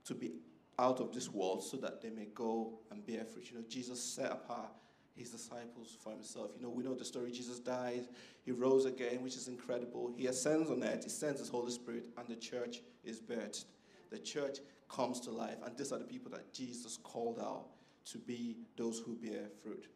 to 0.06 0.16
be 0.16 0.32
out 0.80 1.02
of 1.02 1.12
this 1.14 1.30
world 1.30 1.62
so 1.62 1.76
that 1.76 2.02
they 2.02 2.10
may 2.10 2.28
go 2.34 2.80
and 2.92 3.06
bear 3.06 3.26
fruit. 3.26 3.52
You 3.52 3.58
know, 3.58 3.66
Jesus 3.68 4.02
set 4.02 4.32
apart 4.32 4.72
his 5.18 5.32
disciples 5.32 5.98
for 6.02 6.12
himself. 6.14 6.52
You 6.56 6.64
know, 6.64 6.70
we 6.70 6.84
know 6.84 6.96
the 6.96 7.04
story. 7.04 7.32
Jesus 7.32 7.60
died, 7.60 8.08
he 8.46 8.52
rose 8.52 8.86
again, 8.86 9.22
which 9.22 9.36
is 9.36 9.50
incredible. 9.50 10.14
He 10.16 10.28
ascends 10.28 10.72
on 10.72 10.82
earth, 10.82 11.04
he 11.04 11.10
sends 11.10 11.42
his 11.42 11.50
Holy 11.50 11.74
Spirit, 11.74 12.06
and 12.18 12.26
the 12.30 12.38
church 12.38 12.80
is 13.04 13.20
birthed. 13.20 13.66
The 14.12 14.20
church 14.20 14.60
comes 14.88 15.20
to 15.22 15.32
life, 15.32 15.58
and 15.66 15.78
these 15.78 15.92
are 15.92 16.00
the 16.00 16.06
people 16.06 16.32
that 16.32 16.54
Jesus 16.54 16.98
called 17.04 17.40
out 17.40 17.66
to 18.12 18.18
be 18.18 18.58
those 18.78 19.00
who 19.00 19.16
bear 19.16 19.48
fruit. 19.62 19.88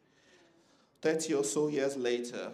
30 1.02 1.34
or 1.34 1.44
so 1.44 1.68
years 1.68 1.96
later, 1.96 2.52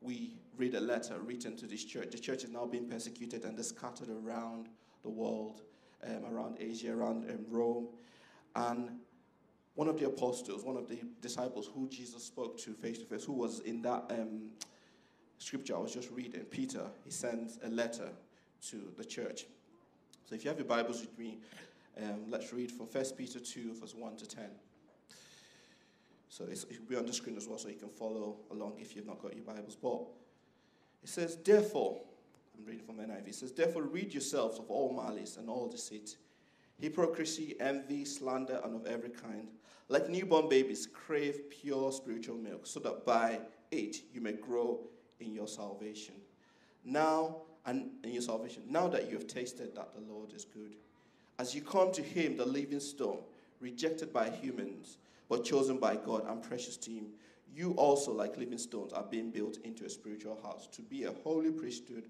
we 0.00 0.34
read 0.56 0.74
a 0.74 0.80
letter 0.80 1.18
written 1.20 1.56
to 1.56 1.66
this 1.66 1.84
church. 1.84 2.10
The 2.10 2.18
church 2.18 2.44
is 2.44 2.50
now 2.50 2.66
being 2.66 2.88
persecuted 2.88 3.44
and 3.44 3.62
scattered 3.64 4.08
around 4.10 4.68
the 5.02 5.08
world, 5.08 5.62
um, 6.06 6.24
around 6.30 6.58
Asia, 6.60 6.92
around 6.92 7.30
um, 7.30 7.44
Rome. 7.48 7.88
And 8.54 8.90
one 9.74 9.88
of 9.88 9.98
the 9.98 10.06
apostles, 10.06 10.64
one 10.64 10.76
of 10.76 10.88
the 10.88 10.98
disciples 11.22 11.70
who 11.74 11.88
Jesus 11.88 12.24
spoke 12.24 12.58
to 12.58 12.74
face 12.74 12.98
to 12.98 13.04
face, 13.06 13.24
who 13.24 13.32
was 13.32 13.60
in 13.60 13.80
that 13.82 14.04
um, 14.10 14.50
scripture 15.38 15.76
I 15.76 15.78
was 15.78 15.94
just 15.94 16.10
reading, 16.10 16.42
Peter, 16.42 16.86
he 17.04 17.10
sends 17.10 17.58
a 17.64 17.68
letter 17.68 18.08
to 18.68 18.92
the 18.98 19.04
church. 19.04 19.46
So 20.28 20.34
if 20.34 20.44
you 20.44 20.50
have 20.50 20.58
your 20.58 20.68
Bibles 20.68 21.00
with 21.00 21.18
me, 21.18 21.38
um, 21.98 22.24
let's 22.28 22.52
read 22.52 22.70
from 22.70 22.86
1 22.86 23.04
Peter 23.16 23.40
2, 23.40 23.74
verse 23.74 23.94
1 23.94 24.16
to 24.16 24.26
10. 24.26 24.44
So 26.30 26.44
it 26.44 26.64
will 26.78 26.86
be 26.88 26.96
on 26.96 27.06
the 27.06 27.12
screen 27.12 27.36
as 27.36 27.48
well, 27.48 27.58
so 27.58 27.68
you 27.68 27.74
can 27.74 27.88
follow 27.88 28.36
along 28.52 28.74
if 28.78 28.94
you've 28.94 29.06
not 29.06 29.20
got 29.20 29.34
your 29.34 29.44
Bibles. 29.44 29.76
But 29.76 30.02
it 31.02 31.08
says, 31.08 31.36
Therefore, 31.44 32.00
I'm 32.56 32.64
reading 32.64 32.84
from 32.84 32.96
NIV, 32.98 33.28
it 33.28 33.34
says, 33.34 33.52
Therefore, 33.52 33.82
read 33.82 34.14
yourselves 34.14 34.60
of 34.60 34.70
all 34.70 34.94
malice 34.94 35.38
and 35.38 35.50
all 35.50 35.68
deceit, 35.68 36.16
hypocrisy, 36.78 37.56
envy, 37.58 38.04
slander, 38.04 38.60
and 38.64 38.76
of 38.76 38.86
every 38.86 39.10
kind. 39.10 39.48
Like 39.88 40.08
newborn 40.08 40.48
babies, 40.48 40.86
crave 40.86 41.50
pure 41.50 41.90
spiritual 41.90 42.36
milk, 42.36 42.64
so 42.64 42.78
that 42.78 43.04
by 43.04 43.40
it 43.72 43.96
you 44.14 44.20
may 44.20 44.32
grow 44.32 44.78
in 45.18 45.34
your 45.34 45.48
salvation. 45.48 46.14
Now, 46.84 47.38
and 47.66 47.90
in 48.04 48.12
your 48.12 48.22
salvation, 48.22 48.62
now 48.68 48.86
that 48.86 49.10
you 49.10 49.14
have 49.14 49.26
tasted 49.26 49.74
that 49.74 49.94
the 49.94 50.00
Lord 50.00 50.32
is 50.32 50.44
good. 50.44 50.76
As 51.40 51.56
you 51.56 51.60
come 51.60 51.90
to 51.90 52.02
Him, 52.02 52.36
the 52.36 52.46
living 52.46 52.78
stone, 52.78 53.18
rejected 53.60 54.12
by 54.12 54.30
humans, 54.30 54.98
but 55.30 55.44
chosen 55.44 55.78
by 55.78 55.96
God 55.96 56.28
and 56.28 56.42
precious 56.42 56.76
to 56.78 56.90
Him, 56.90 57.06
you 57.54 57.72
also, 57.74 58.12
like 58.12 58.36
living 58.36 58.58
stones, 58.58 58.92
are 58.92 59.04
being 59.04 59.30
built 59.30 59.58
into 59.64 59.84
a 59.84 59.90
spiritual 59.90 60.38
house 60.42 60.66
to 60.72 60.82
be 60.82 61.04
a 61.04 61.12
holy 61.24 61.52
priesthood, 61.52 62.04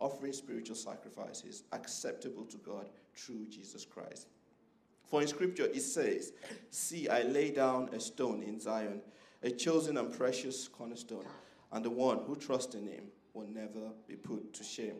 offering 0.00 0.32
spiritual 0.32 0.76
sacrifices 0.76 1.62
acceptable 1.72 2.44
to 2.44 2.56
God 2.58 2.88
through 3.14 3.46
Jesus 3.46 3.84
Christ. 3.84 4.26
For 5.06 5.22
in 5.22 5.28
Scripture 5.28 5.66
it 5.66 5.82
says, 5.82 6.32
See, 6.70 7.08
I 7.08 7.22
lay 7.22 7.50
down 7.50 7.90
a 7.92 8.00
stone 8.00 8.42
in 8.42 8.58
Zion, 8.60 9.00
a 9.42 9.50
chosen 9.50 9.96
and 9.96 10.12
precious 10.12 10.66
cornerstone, 10.66 11.26
and 11.72 11.84
the 11.84 11.90
one 11.90 12.18
who 12.26 12.34
trusts 12.34 12.74
in 12.74 12.86
him 12.86 13.04
will 13.34 13.46
never 13.46 13.90
be 14.08 14.16
put 14.16 14.52
to 14.54 14.64
shame. 14.64 14.96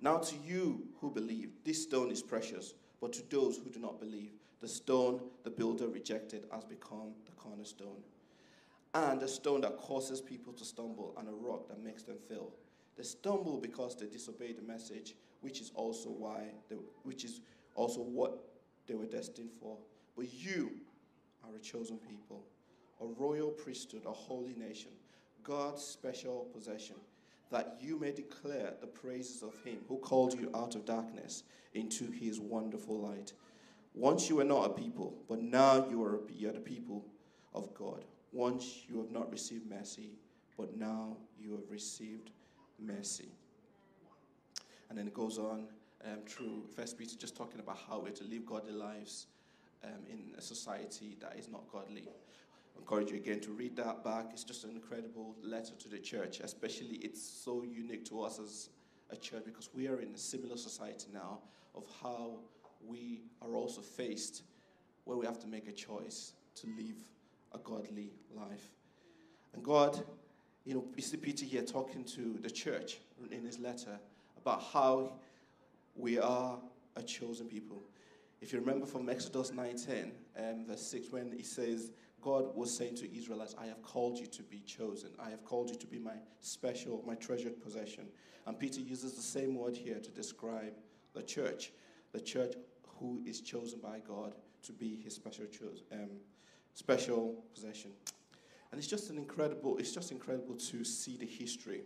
Now, 0.00 0.18
to 0.18 0.36
you 0.44 0.86
who 1.00 1.10
believe, 1.10 1.50
this 1.64 1.82
stone 1.82 2.10
is 2.10 2.22
precious, 2.22 2.74
but 3.00 3.12
to 3.14 3.22
those 3.30 3.56
who 3.56 3.70
do 3.70 3.80
not 3.80 4.00
believe, 4.00 4.32
the 4.64 4.70
stone 4.70 5.20
the 5.42 5.50
builder 5.50 5.88
rejected 5.88 6.46
has 6.50 6.64
become 6.64 7.12
the 7.26 7.32
cornerstone, 7.32 8.00
and 8.94 9.22
a 9.22 9.28
stone 9.28 9.60
that 9.60 9.76
causes 9.76 10.22
people 10.22 10.54
to 10.54 10.64
stumble, 10.64 11.14
and 11.18 11.28
a 11.28 11.32
rock 11.32 11.68
that 11.68 11.84
makes 11.84 12.02
them 12.02 12.16
fail. 12.30 12.50
They 12.96 13.02
stumble 13.02 13.58
because 13.58 13.94
they 13.94 14.06
disobey 14.06 14.54
the 14.54 14.62
message, 14.62 15.16
which 15.42 15.60
is 15.60 15.70
also 15.74 16.08
why, 16.08 16.44
they, 16.70 16.76
which 17.02 17.26
is 17.26 17.42
also 17.74 18.00
what 18.00 18.42
they 18.86 18.94
were 18.94 19.04
destined 19.04 19.50
for. 19.60 19.76
But 20.16 20.32
you 20.32 20.70
are 21.46 21.54
a 21.54 21.58
chosen 21.58 21.98
people, 21.98 22.42
a 23.02 23.04
royal 23.04 23.50
priesthood, 23.50 24.06
a 24.06 24.12
holy 24.12 24.54
nation, 24.54 24.92
God's 25.42 25.82
special 25.84 26.48
possession, 26.54 26.96
that 27.50 27.76
you 27.82 27.98
may 27.98 28.12
declare 28.12 28.72
the 28.80 28.86
praises 28.86 29.42
of 29.42 29.62
him 29.62 29.80
who 29.90 29.98
called 29.98 30.32
you 30.32 30.50
out 30.54 30.74
of 30.74 30.86
darkness 30.86 31.42
into 31.74 32.10
his 32.10 32.40
wonderful 32.40 32.98
light. 32.98 33.34
Once 33.94 34.28
you 34.28 34.36
were 34.36 34.44
not 34.44 34.66
a 34.66 34.68
people, 34.70 35.14
but 35.28 35.40
now 35.40 35.86
you 35.88 36.02
are, 36.02 36.20
you 36.28 36.48
are 36.48 36.52
the 36.52 36.58
people 36.58 37.04
of 37.54 37.72
God. 37.74 38.04
Once 38.32 38.82
you 38.88 38.98
have 38.98 39.12
not 39.12 39.30
received 39.30 39.68
mercy, 39.70 40.10
but 40.58 40.76
now 40.76 41.16
you 41.38 41.52
have 41.52 41.70
received 41.70 42.30
mercy. 42.78 43.28
And 44.88 44.98
then 44.98 45.06
it 45.06 45.14
goes 45.14 45.38
on 45.38 45.68
um, 46.04 46.18
through 46.26 46.64
First 46.74 46.98
Peter, 46.98 47.16
just 47.16 47.36
talking 47.36 47.60
about 47.60 47.78
how 47.88 48.00
we're 48.00 48.10
to 48.10 48.24
live 48.24 48.44
godly 48.44 48.72
lives 48.72 49.26
um, 49.84 49.90
in 50.10 50.34
a 50.36 50.40
society 50.40 51.16
that 51.20 51.36
is 51.38 51.48
not 51.48 51.62
godly. 51.72 52.02
I 52.08 52.80
encourage 52.80 53.10
you 53.10 53.16
again 53.16 53.40
to 53.40 53.50
read 53.50 53.76
that 53.76 54.02
back. 54.02 54.30
It's 54.32 54.44
just 54.44 54.64
an 54.64 54.70
incredible 54.70 55.36
letter 55.42 55.74
to 55.78 55.88
the 55.88 55.98
church, 55.98 56.40
especially 56.40 56.96
it's 56.96 57.22
so 57.22 57.62
unique 57.62 58.04
to 58.06 58.22
us 58.22 58.40
as 58.40 58.70
a 59.10 59.16
church 59.16 59.44
because 59.44 59.70
we 59.72 59.86
are 59.86 60.00
in 60.00 60.12
a 60.14 60.18
similar 60.18 60.56
society 60.56 61.06
now 61.12 61.38
of 61.74 61.84
how 62.02 62.38
we 62.86 63.22
are 63.42 63.54
also 63.54 63.80
faced 63.80 64.42
where 65.04 65.16
we 65.16 65.26
have 65.26 65.38
to 65.40 65.46
make 65.46 65.68
a 65.68 65.72
choice 65.72 66.32
to 66.56 66.66
live 66.66 66.96
a 67.52 67.58
godly 67.58 68.12
life. 68.34 68.70
And 69.54 69.62
God, 69.62 70.02
you 70.64 70.74
know, 70.74 70.84
see 70.98 71.16
Peter 71.16 71.44
here 71.44 71.62
talking 71.62 72.04
to 72.04 72.38
the 72.40 72.50
church 72.50 72.98
in 73.30 73.44
his 73.44 73.58
letter 73.58 73.98
about 74.36 74.62
how 74.72 75.12
we 75.94 76.18
are 76.18 76.58
a 76.96 77.02
chosen 77.02 77.46
people. 77.46 77.82
If 78.40 78.52
you 78.52 78.60
remember 78.60 78.86
from 78.86 79.08
Exodus 79.08 79.52
19, 79.52 80.12
um, 80.38 80.66
verse 80.66 80.82
6, 80.82 81.10
when 81.10 81.32
he 81.32 81.42
says, 81.42 81.92
God 82.20 82.54
was 82.54 82.74
saying 82.74 82.96
to 82.96 83.16
Israelites, 83.16 83.54
I 83.58 83.66
have 83.66 83.82
called 83.82 84.18
you 84.18 84.26
to 84.26 84.42
be 84.42 84.60
chosen. 84.60 85.10
I 85.18 85.30
have 85.30 85.44
called 85.44 85.70
you 85.70 85.76
to 85.76 85.86
be 85.86 85.98
my 85.98 86.14
special, 86.40 87.02
my 87.06 87.14
treasured 87.14 87.62
possession. 87.62 88.06
And 88.46 88.58
Peter 88.58 88.80
uses 88.80 89.12
the 89.12 89.22
same 89.22 89.54
word 89.54 89.76
here 89.76 89.98
to 89.98 90.10
describe 90.10 90.74
the 91.14 91.22
church, 91.22 91.72
the 92.12 92.20
church 92.20 92.54
who 93.04 93.20
is 93.26 93.40
chosen 93.42 93.78
by 93.80 94.00
God 94.06 94.34
to 94.62 94.72
be 94.72 94.98
his 95.04 95.14
special, 95.14 95.44
um, 95.92 96.08
special 96.74 97.44
possession. 97.54 97.90
And 98.70 98.78
it's 98.78 98.88
just 98.88 99.10
an 99.10 99.18
incredible, 99.18 99.76
it's 99.76 99.92
just 99.92 100.10
incredible 100.10 100.54
to 100.54 100.84
see 100.84 101.16
the 101.16 101.26
history 101.26 101.82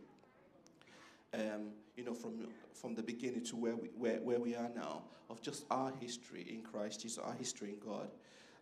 um, 1.35 1.73
you 1.97 2.05
know, 2.05 2.15
from, 2.15 2.49
from 2.73 2.95
the 2.95 3.03
beginning 3.03 3.45
to 3.47 3.57
where 3.57 3.77
we, 3.77 3.89
where, 3.89 4.19
where 4.19 4.39
we 4.39 4.55
are 4.55 4.71
now, 4.75 5.03
of 5.29 5.43
just 5.43 5.65
our 5.71 5.93
history 6.01 6.47
in 6.49 6.63
Christ 6.63 7.03
Jesus, 7.03 7.19
our 7.19 7.35
history 7.35 7.71
in 7.71 7.79
God. 7.81 8.09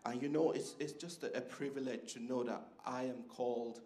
And 0.07 0.23
you 0.23 0.29
know, 0.29 0.53
it's, 0.53 0.75
it's 0.81 0.95
just 0.95 1.23
a, 1.25 1.37
a 1.37 1.41
privilege 1.41 2.15
to 2.15 2.23
know 2.23 2.43
that 2.45 2.63
I 2.85 3.03
am 3.05 3.23
called 3.29 3.83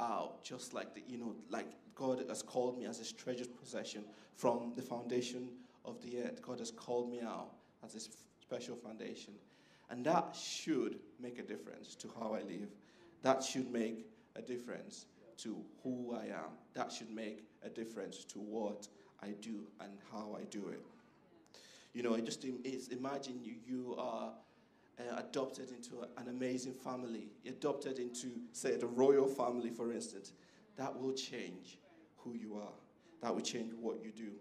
out, 0.00 0.42
just 0.42 0.72
like 0.72 0.94
the, 0.94 1.02
you 1.06 1.18
know, 1.18 1.34
like 1.50 1.66
God 1.94 2.24
has 2.28 2.42
called 2.42 2.78
me 2.78 2.86
as 2.86 2.98
his 2.98 3.12
treasured 3.12 3.54
possession 3.60 4.04
from 4.34 4.72
the 4.74 4.82
foundation 4.82 5.48
of 5.84 6.00
the 6.02 6.22
earth. 6.22 6.42
God 6.42 6.58
has 6.58 6.70
called 6.70 7.10
me 7.10 7.20
out 7.20 7.50
as 7.84 7.94
his 7.94 8.08
special 8.40 8.76
foundation. 8.76 9.34
And 9.90 10.04
that 10.04 10.34
should 10.34 10.98
make 11.20 11.38
a 11.38 11.42
difference 11.42 11.94
to 11.96 12.10
how 12.18 12.34
I 12.34 12.40
live. 12.42 12.68
That 13.22 13.42
should 13.42 13.70
make 13.70 14.06
a 14.34 14.42
difference 14.42 15.06
to 15.38 15.56
who 15.82 16.14
I 16.14 16.26
am. 16.26 16.50
That 16.74 16.90
should 16.90 17.10
make 17.10 17.44
a 17.62 17.68
difference 17.68 18.24
to 18.24 18.38
what 18.38 18.88
I 19.22 19.30
do 19.40 19.66
and 19.80 19.92
how 20.12 20.36
I 20.38 20.44
do 20.44 20.68
it. 20.68 20.80
You 21.94 22.02
know, 22.02 22.18
just 22.20 22.44
imagine 22.90 23.40
you, 23.42 23.54
you 23.66 23.94
are 23.98 24.32
uh, 24.98 25.18
adopted 25.18 25.70
into 25.70 26.02
an 26.16 26.28
amazing 26.28 26.74
family, 26.74 27.28
adopted 27.46 27.98
into, 27.98 28.28
say, 28.52 28.76
the 28.76 28.86
royal 28.86 29.26
family, 29.26 29.70
for 29.70 29.92
instance. 29.92 30.32
That 30.76 30.98
will 30.98 31.12
change 31.12 31.78
who 32.18 32.34
you 32.34 32.56
are. 32.56 32.74
That 33.22 33.34
will 33.34 33.42
change 33.42 33.72
what 33.80 34.02
you 34.02 34.10
do. 34.10 34.32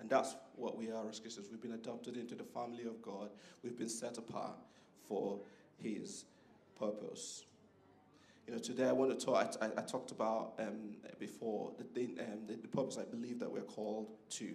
And 0.00 0.08
that's 0.08 0.34
what 0.56 0.76
we 0.76 0.90
are 0.90 1.08
as 1.08 1.20
Christians. 1.20 1.48
We've 1.50 1.60
been 1.60 1.74
adopted 1.74 2.16
into 2.16 2.34
the 2.34 2.44
family 2.44 2.84
of 2.84 3.02
God. 3.02 3.30
We've 3.62 3.76
been 3.76 3.88
set 3.88 4.16
apart 4.18 4.56
for 5.06 5.40
His 5.76 6.24
purpose. 6.78 7.44
You 8.46 8.54
know, 8.54 8.58
today 8.58 8.88
I 8.88 8.92
want 8.92 9.16
to 9.16 9.24
talk. 9.24 9.56
I, 9.60 9.66
I 9.66 9.82
talked 9.82 10.10
about 10.10 10.54
um, 10.58 10.96
before 11.18 11.72
the, 11.76 11.84
thing, 11.84 12.16
um, 12.18 12.46
the, 12.46 12.54
the 12.54 12.68
purpose 12.68 12.98
I 12.98 13.04
believe 13.04 13.38
that 13.40 13.50
we're 13.50 13.60
called 13.60 14.08
to. 14.30 14.54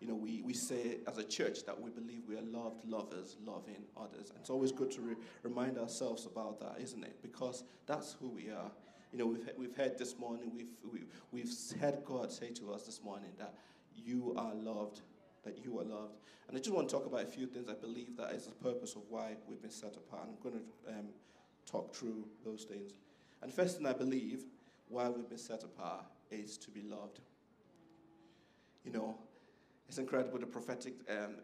You 0.00 0.08
know, 0.08 0.14
we, 0.14 0.42
we 0.42 0.52
say 0.52 0.98
as 1.06 1.18
a 1.18 1.24
church 1.24 1.64
that 1.64 1.80
we 1.80 1.90
believe 1.90 2.22
we 2.28 2.36
are 2.36 2.42
loved 2.42 2.84
lovers, 2.84 3.36
loving 3.46 3.84
others. 3.96 4.30
And 4.30 4.38
it's 4.40 4.50
always 4.50 4.72
good 4.72 4.90
to 4.92 5.00
re- 5.00 5.16
remind 5.42 5.78
ourselves 5.78 6.26
about 6.26 6.60
that, 6.60 6.82
isn't 6.82 7.02
it? 7.02 7.16
Because 7.22 7.64
that's 7.86 8.16
who 8.20 8.28
we 8.28 8.50
are. 8.50 8.70
You 9.12 9.18
know, 9.18 9.26
we've, 9.26 9.48
we've 9.56 9.76
heard 9.76 9.98
this 9.98 10.18
morning, 10.18 10.50
we've, 10.54 10.72
we, 10.92 11.00
we've 11.30 11.50
heard 11.80 12.04
God 12.04 12.32
say 12.32 12.50
to 12.50 12.72
us 12.72 12.82
this 12.82 13.02
morning 13.02 13.30
that 13.38 13.54
you 13.96 14.34
are 14.36 14.54
loved, 14.54 15.00
that 15.44 15.64
you 15.64 15.78
are 15.80 15.84
loved. 15.84 16.18
And 16.48 16.56
I 16.56 16.60
just 16.60 16.74
want 16.74 16.88
to 16.88 16.94
talk 16.94 17.06
about 17.06 17.22
a 17.22 17.26
few 17.26 17.46
things 17.46 17.68
I 17.68 17.74
believe 17.74 18.16
that 18.16 18.32
is 18.32 18.46
the 18.46 18.52
purpose 18.52 18.94
of 18.94 19.02
why 19.08 19.36
we've 19.48 19.60
been 19.60 19.70
set 19.70 19.96
apart. 19.96 20.28
I'm 20.28 20.42
going 20.42 20.62
to 20.62 20.92
um, 20.92 21.06
talk 21.70 21.94
through 21.94 22.26
those 22.44 22.64
things. 22.64 22.92
And 23.42 23.52
first 23.52 23.76
thing 23.76 23.86
I 23.86 23.92
believe 23.92 24.44
why 24.88 25.08
we've 25.08 25.28
been 25.28 25.38
set 25.38 25.62
apart 25.64 26.04
is 26.30 26.58
to 26.58 26.70
be 26.70 26.82
loved. 26.82 27.20
You 28.84 28.92
know, 28.92 29.16
It's 29.88 29.98
incredible 29.98 30.38
the 30.38 30.46
prophetic 30.46 30.94
um, 31.10 31.36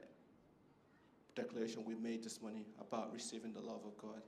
declaration 1.35 1.85
we 1.85 1.95
made 1.95 2.25
this 2.25 2.40
morning 2.40 2.64
about 2.81 3.12
receiving 3.12 3.52
the 3.52 3.61
love 3.61 3.85
of 3.85 3.97
God. 3.99 4.23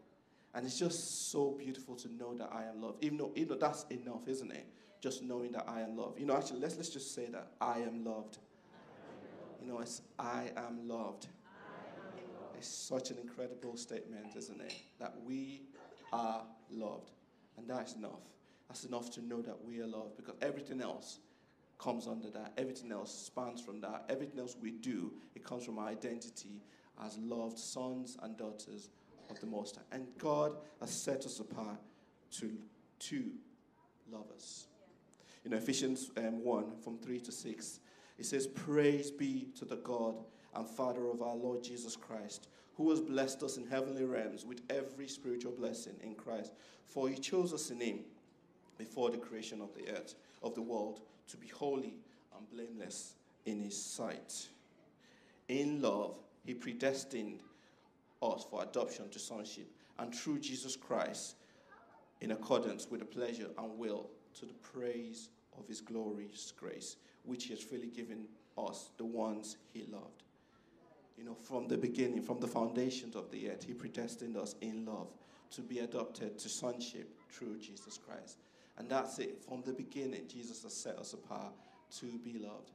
And 0.54 0.66
it's 0.66 0.78
just 0.78 1.30
so 1.30 1.52
beautiful 1.52 1.94
to 1.96 2.12
know 2.12 2.34
that 2.34 2.50
I 2.52 2.64
am 2.64 2.82
loved. 2.82 3.02
Even 3.02 3.18
though, 3.18 3.32
even 3.34 3.48
though 3.48 3.66
that's 3.66 3.84
enough, 3.90 4.26
isn't 4.26 4.50
it? 4.50 4.66
Just 5.00 5.22
knowing 5.22 5.52
that 5.52 5.64
I 5.68 5.80
am 5.80 5.96
loved. 5.96 6.20
You 6.20 6.26
know, 6.26 6.36
actually, 6.36 6.60
let's, 6.60 6.76
let's 6.76 6.90
just 6.90 7.14
say 7.14 7.26
that 7.26 7.52
I 7.60 7.78
am 7.78 8.04
loved. 8.04 8.38
You 9.60 9.68
know, 9.68 9.80
it's 9.80 10.02
I 10.18 10.50
am 10.56 10.88
loved. 10.88 11.26
It's 12.56 12.68
such 12.68 13.10
an 13.10 13.18
incredible 13.18 13.76
statement, 13.76 14.36
isn't 14.36 14.60
it? 14.60 14.74
That 14.98 15.14
we 15.24 15.62
are 16.12 16.42
loved. 16.70 17.10
And 17.56 17.66
that's 17.68 17.94
enough. 17.94 18.20
That's 18.68 18.84
enough 18.84 19.10
to 19.12 19.24
know 19.24 19.42
that 19.42 19.64
we 19.64 19.80
are 19.80 19.86
loved 19.86 20.16
because 20.16 20.34
everything 20.42 20.82
else 20.82 21.18
comes 21.78 22.06
under 22.06 22.30
that. 22.30 22.52
Everything 22.58 22.92
else 22.92 23.12
spans 23.12 23.60
from 23.60 23.80
that. 23.80 24.04
Everything 24.08 24.38
else 24.38 24.56
we 24.60 24.70
do, 24.70 25.12
it 25.34 25.42
comes 25.44 25.64
from 25.64 25.78
our 25.78 25.88
identity 25.88 26.62
as 27.04 27.16
loved 27.18 27.58
sons 27.58 28.18
and 28.22 28.36
daughters 28.36 28.90
of 29.30 29.40
the 29.40 29.46
Most 29.46 29.76
High. 29.76 29.82
And 29.92 30.06
God 30.18 30.56
has 30.80 30.90
set 30.90 31.24
us 31.24 31.40
apart 31.40 31.78
to, 32.38 32.52
to 33.00 33.24
love 34.12 34.26
us. 34.34 34.66
Know, 35.48 35.56
Ephesians 35.56 36.10
um, 36.18 36.44
1 36.44 36.76
from 36.84 36.98
3 36.98 37.18
to 37.20 37.32
6, 37.32 37.80
it 38.18 38.26
says, 38.26 38.46
Praise 38.46 39.10
be 39.10 39.48
to 39.58 39.64
the 39.64 39.76
God 39.76 40.14
and 40.54 40.68
Father 40.68 41.08
of 41.08 41.22
our 41.22 41.34
Lord 41.34 41.64
Jesus 41.64 41.96
Christ, 41.96 42.48
who 42.76 42.90
has 42.90 43.00
blessed 43.00 43.42
us 43.42 43.56
in 43.56 43.66
heavenly 43.66 44.04
realms 44.04 44.44
with 44.44 44.60
every 44.68 45.08
spiritual 45.08 45.52
blessing 45.52 45.94
in 46.02 46.14
Christ. 46.14 46.52
For 46.84 47.08
he 47.08 47.16
chose 47.16 47.52
us 47.52 47.70
in 47.70 47.80
him 47.80 48.00
before 48.78 49.10
the 49.10 49.18
creation 49.18 49.60
of 49.60 49.74
the 49.74 49.90
earth, 49.90 50.14
of 50.42 50.54
the 50.54 50.62
world, 50.62 51.00
to 51.28 51.36
be 51.36 51.48
holy 51.48 51.94
and 52.36 52.50
blameless 52.50 53.14
in 53.46 53.60
his 53.60 53.80
sight. 53.80 54.48
In 55.48 55.80
love, 55.80 56.18
he 56.44 56.54
predestined 56.54 57.40
us 58.22 58.46
for 58.50 58.62
adoption 58.62 59.08
to 59.10 59.18
sonship, 59.18 59.70
and 59.98 60.14
through 60.14 60.38
Jesus 60.38 60.76
Christ, 60.76 61.36
in 62.20 62.32
accordance 62.32 62.90
with 62.90 63.00
the 63.00 63.06
pleasure 63.06 63.48
and 63.58 63.78
will, 63.78 64.10
to 64.38 64.46
the 64.46 64.54
praise 64.54 65.28
of 65.58 65.66
his 65.66 65.80
glorious 65.80 66.52
grace, 66.56 66.96
which 67.24 67.44
he 67.44 67.50
has 67.50 67.62
freely 67.62 67.88
given 67.88 68.26
us, 68.56 68.90
the 68.96 69.04
ones 69.04 69.56
he 69.72 69.84
loved. 69.92 70.22
You 71.16 71.24
know, 71.24 71.34
from 71.34 71.68
the 71.68 71.76
beginning, 71.76 72.22
from 72.22 72.40
the 72.40 72.46
foundations 72.46 73.14
of 73.14 73.30
the 73.30 73.50
earth, 73.50 73.64
he 73.64 73.74
predestined 73.74 74.36
us 74.36 74.54
in 74.60 74.86
love 74.86 75.08
to 75.50 75.60
be 75.60 75.80
adopted 75.80 76.38
to 76.38 76.48
sonship 76.48 77.10
through 77.30 77.58
Jesus 77.58 77.98
Christ. 77.98 78.38
And 78.78 78.88
that's 78.88 79.18
it. 79.18 79.42
From 79.46 79.62
the 79.62 79.72
beginning, 79.72 80.22
Jesus 80.28 80.62
has 80.62 80.72
set 80.72 80.96
us 80.98 81.12
apart 81.12 81.52
to 81.98 82.06
be 82.24 82.38
loved. 82.38 82.70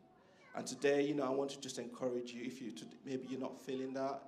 And 0.56 0.66
today, 0.68 1.02
you 1.02 1.16
know, 1.16 1.24
I 1.24 1.30
want 1.30 1.50
to 1.52 1.60
just 1.60 1.80
encourage 1.80 2.32
you 2.32 2.44
if 2.44 2.62
you 2.62 2.72
to, 2.72 2.86
maybe 3.06 3.28
you're 3.30 3.40
not 3.40 3.60
feeling 3.60 3.94
that. 3.94 4.22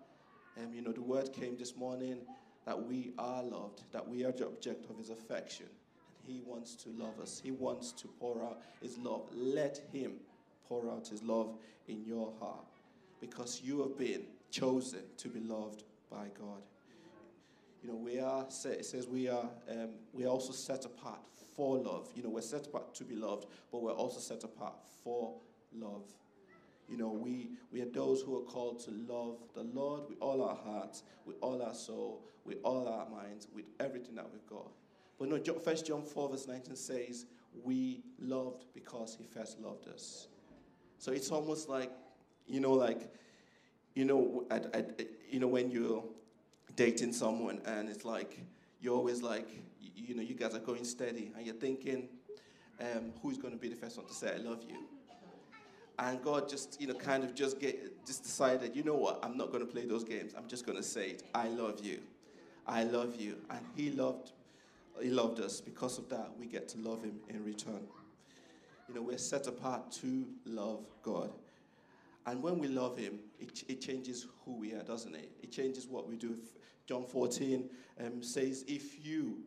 Um, 0.57 0.74
you 0.74 0.81
know, 0.81 0.91
the 0.91 1.01
word 1.01 1.31
came 1.31 1.55
this 1.55 1.75
morning 1.75 2.17
that 2.65 2.81
we 2.81 3.12
are 3.17 3.43
loved, 3.43 3.84
that 3.91 4.07
we 4.07 4.25
are 4.25 4.31
the 4.31 4.48
object 4.48 4.89
of 4.89 4.98
his 4.98 5.10
affection. 5.10 5.67
He 6.27 6.41
wants 6.46 6.75
to 6.84 6.89
love 6.89 7.19
us. 7.22 7.39
He 7.41 7.51
wants 7.51 7.93
to 7.93 8.07
pour 8.19 8.43
out 8.43 8.62
his 8.81 8.98
love. 8.98 9.29
Let 9.34 9.81
him 9.93 10.13
pour 10.67 10.89
out 10.91 11.07
his 11.07 11.24
love 11.24 11.55
in 11.88 12.03
your 12.05 12.34
heart 12.39 12.65
because 13.22 13.62
you 13.63 13.81
have 13.81 13.98
been 13.98 14.24
chosen 14.51 15.00
to 15.17 15.29
be 15.29 15.39
loved 15.39 15.84
by 16.12 16.27
God. 16.38 16.62
You 17.81 17.89
know, 17.89 17.96
we 17.96 18.19
are, 18.19 18.43
it 18.43 18.86
says 18.86 19.07
we 19.07 19.29
are, 19.29 19.50
um, 19.72 19.91
we 20.12 20.25
are 20.25 20.29
also 20.29 20.51
set 20.51 20.84
apart 20.84 21.22
for 21.55 21.77
love. 21.77 22.10
You 22.15 22.24
know, 22.24 22.29
we're 22.29 22.41
set 22.41 22.67
apart 22.67 22.93
to 22.96 23.05
be 23.05 23.15
loved, 23.15 23.46
but 23.72 23.81
we're 23.81 23.93
also 23.93 24.19
set 24.19 24.43
apart 24.43 24.75
for 25.03 25.34
love. 25.74 26.03
You 26.89 26.98
know, 26.98 27.10
we, 27.10 27.51
we 27.72 27.81
are 27.81 27.89
those 27.89 28.22
who 28.22 28.38
are 28.38 28.43
called 28.43 28.79
to 28.86 28.91
love 28.91 29.38
the 29.53 29.63
Lord 29.63 30.09
with 30.09 30.18
all 30.22 30.42
our 30.44 30.55
hearts, 30.55 31.03
with 31.25 31.37
all 31.42 31.61
our 31.61 31.74
soul, 31.74 32.24
with 32.46 32.57
all 32.63 32.87
our 32.87 33.07
minds, 33.09 33.48
with 33.53 33.66
everything 33.79 34.16
that 34.16 34.27
we've 34.31 34.48
got. 34.48 34.72
But 35.20 35.30
no, 35.30 35.40
First 35.60 35.86
John 35.86 36.03
4, 36.03 36.30
verse 36.30 36.48
19 36.48 36.75
says, 36.75 37.25
We 37.64 38.03
loved 38.20 38.66
because 38.74 39.16
he 39.20 39.25
first 39.25 39.60
loved 39.60 39.88
us. 39.88 40.27
So 41.00 41.12
it's 41.12 41.32
almost 41.32 41.70
like, 41.70 41.92
you 42.48 42.60
know, 42.60 42.74
like, 42.74 43.12
you 43.96 44.06
know, 44.06 44.46
I, 44.51 44.62
I, 44.74 44.86
you 45.30 45.40
know, 45.40 45.48
when 45.48 45.72
you're 45.72 46.03
dating 46.75 47.14
someone 47.14 47.62
and 47.66 47.90
it's 47.90 48.06
like, 48.06 48.40
you're 48.80 48.96
always 48.96 49.22
like, 49.22 49.48
you, 49.80 49.92
you 50.08 50.16
know, 50.16 50.22
you 50.22 50.36
guys 50.36 50.53
are 50.53 50.60
going 50.60 50.86
steady 50.86 51.32
and 51.36 51.46
you're 51.46 51.56
thinking, 51.56 52.10
um, 52.80 53.12
who's 53.22 53.38
going 53.38 53.53
to 53.53 53.60
be 53.60 53.70
the 53.70 53.75
first 53.75 53.98
one 53.98 54.06
to 54.06 54.14
say, 54.14 54.34
I 54.34 54.38
love 54.38 54.64
you? 54.68 54.77
And 56.00 56.22
God 56.22 56.48
just, 56.48 56.80
you 56.80 56.88
know, 56.88 56.94
kind 56.94 57.24
of 57.24 57.34
just 57.34 57.60
get 57.60 58.06
just 58.06 58.24
decided, 58.24 58.75
you 58.75 58.84
know 58.84 58.96
what, 58.96 59.20
I'm 59.24 59.36
not 59.36 59.51
going 59.51 59.66
to 59.66 59.72
play 59.72 59.86
those 59.86 60.03
games. 60.03 60.34
I'm 60.38 60.48
just 60.48 60.66
going 60.66 60.77
to 60.77 60.84
say 60.84 61.10
it. 61.10 61.24
I 61.34 61.48
love 61.48 61.84
you. 61.84 62.00
I 62.68 62.84
love 62.84 63.16
you. 63.16 63.38
And 63.50 63.60
He 63.75 63.90
loved, 63.90 64.32
He 65.01 65.10
loved 65.10 65.40
us. 65.40 65.62
Because 65.62 65.98
of 65.98 66.10
that, 66.10 66.31
we 66.38 66.46
get 66.46 66.68
to 66.70 66.77
love 66.79 67.03
Him 67.03 67.20
in 67.29 67.44
return. 67.44 67.81
You 68.88 68.96
know, 68.96 69.01
we're 69.01 69.18
set 69.18 69.48
apart 69.48 69.92
to 70.03 70.25
love 70.46 70.86
God. 71.03 71.31
And 72.25 72.42
when 72.42 72.60
we 72.60 72.68
love 72.68 72.98
Him, 72.98 73.20
it, 73.40 73.64
it 73.68 73.81
changes 73.81 74.27
who 74.46 74.57
we 74.57 74.74
are, 74.74 74.83
doesn't 74.83 75.16
it? 75.16 75.31
It 75.42 75.51
changes 75.51 75.88
what 75.88 76.07
we 76.07 76.16
do. 76.16 76.38
John 76.86 77.05
14 77.05 77.70
um, 78.05 78.24
says, 78.24 78.64
If 78.68 79.05
you 79.05 79.40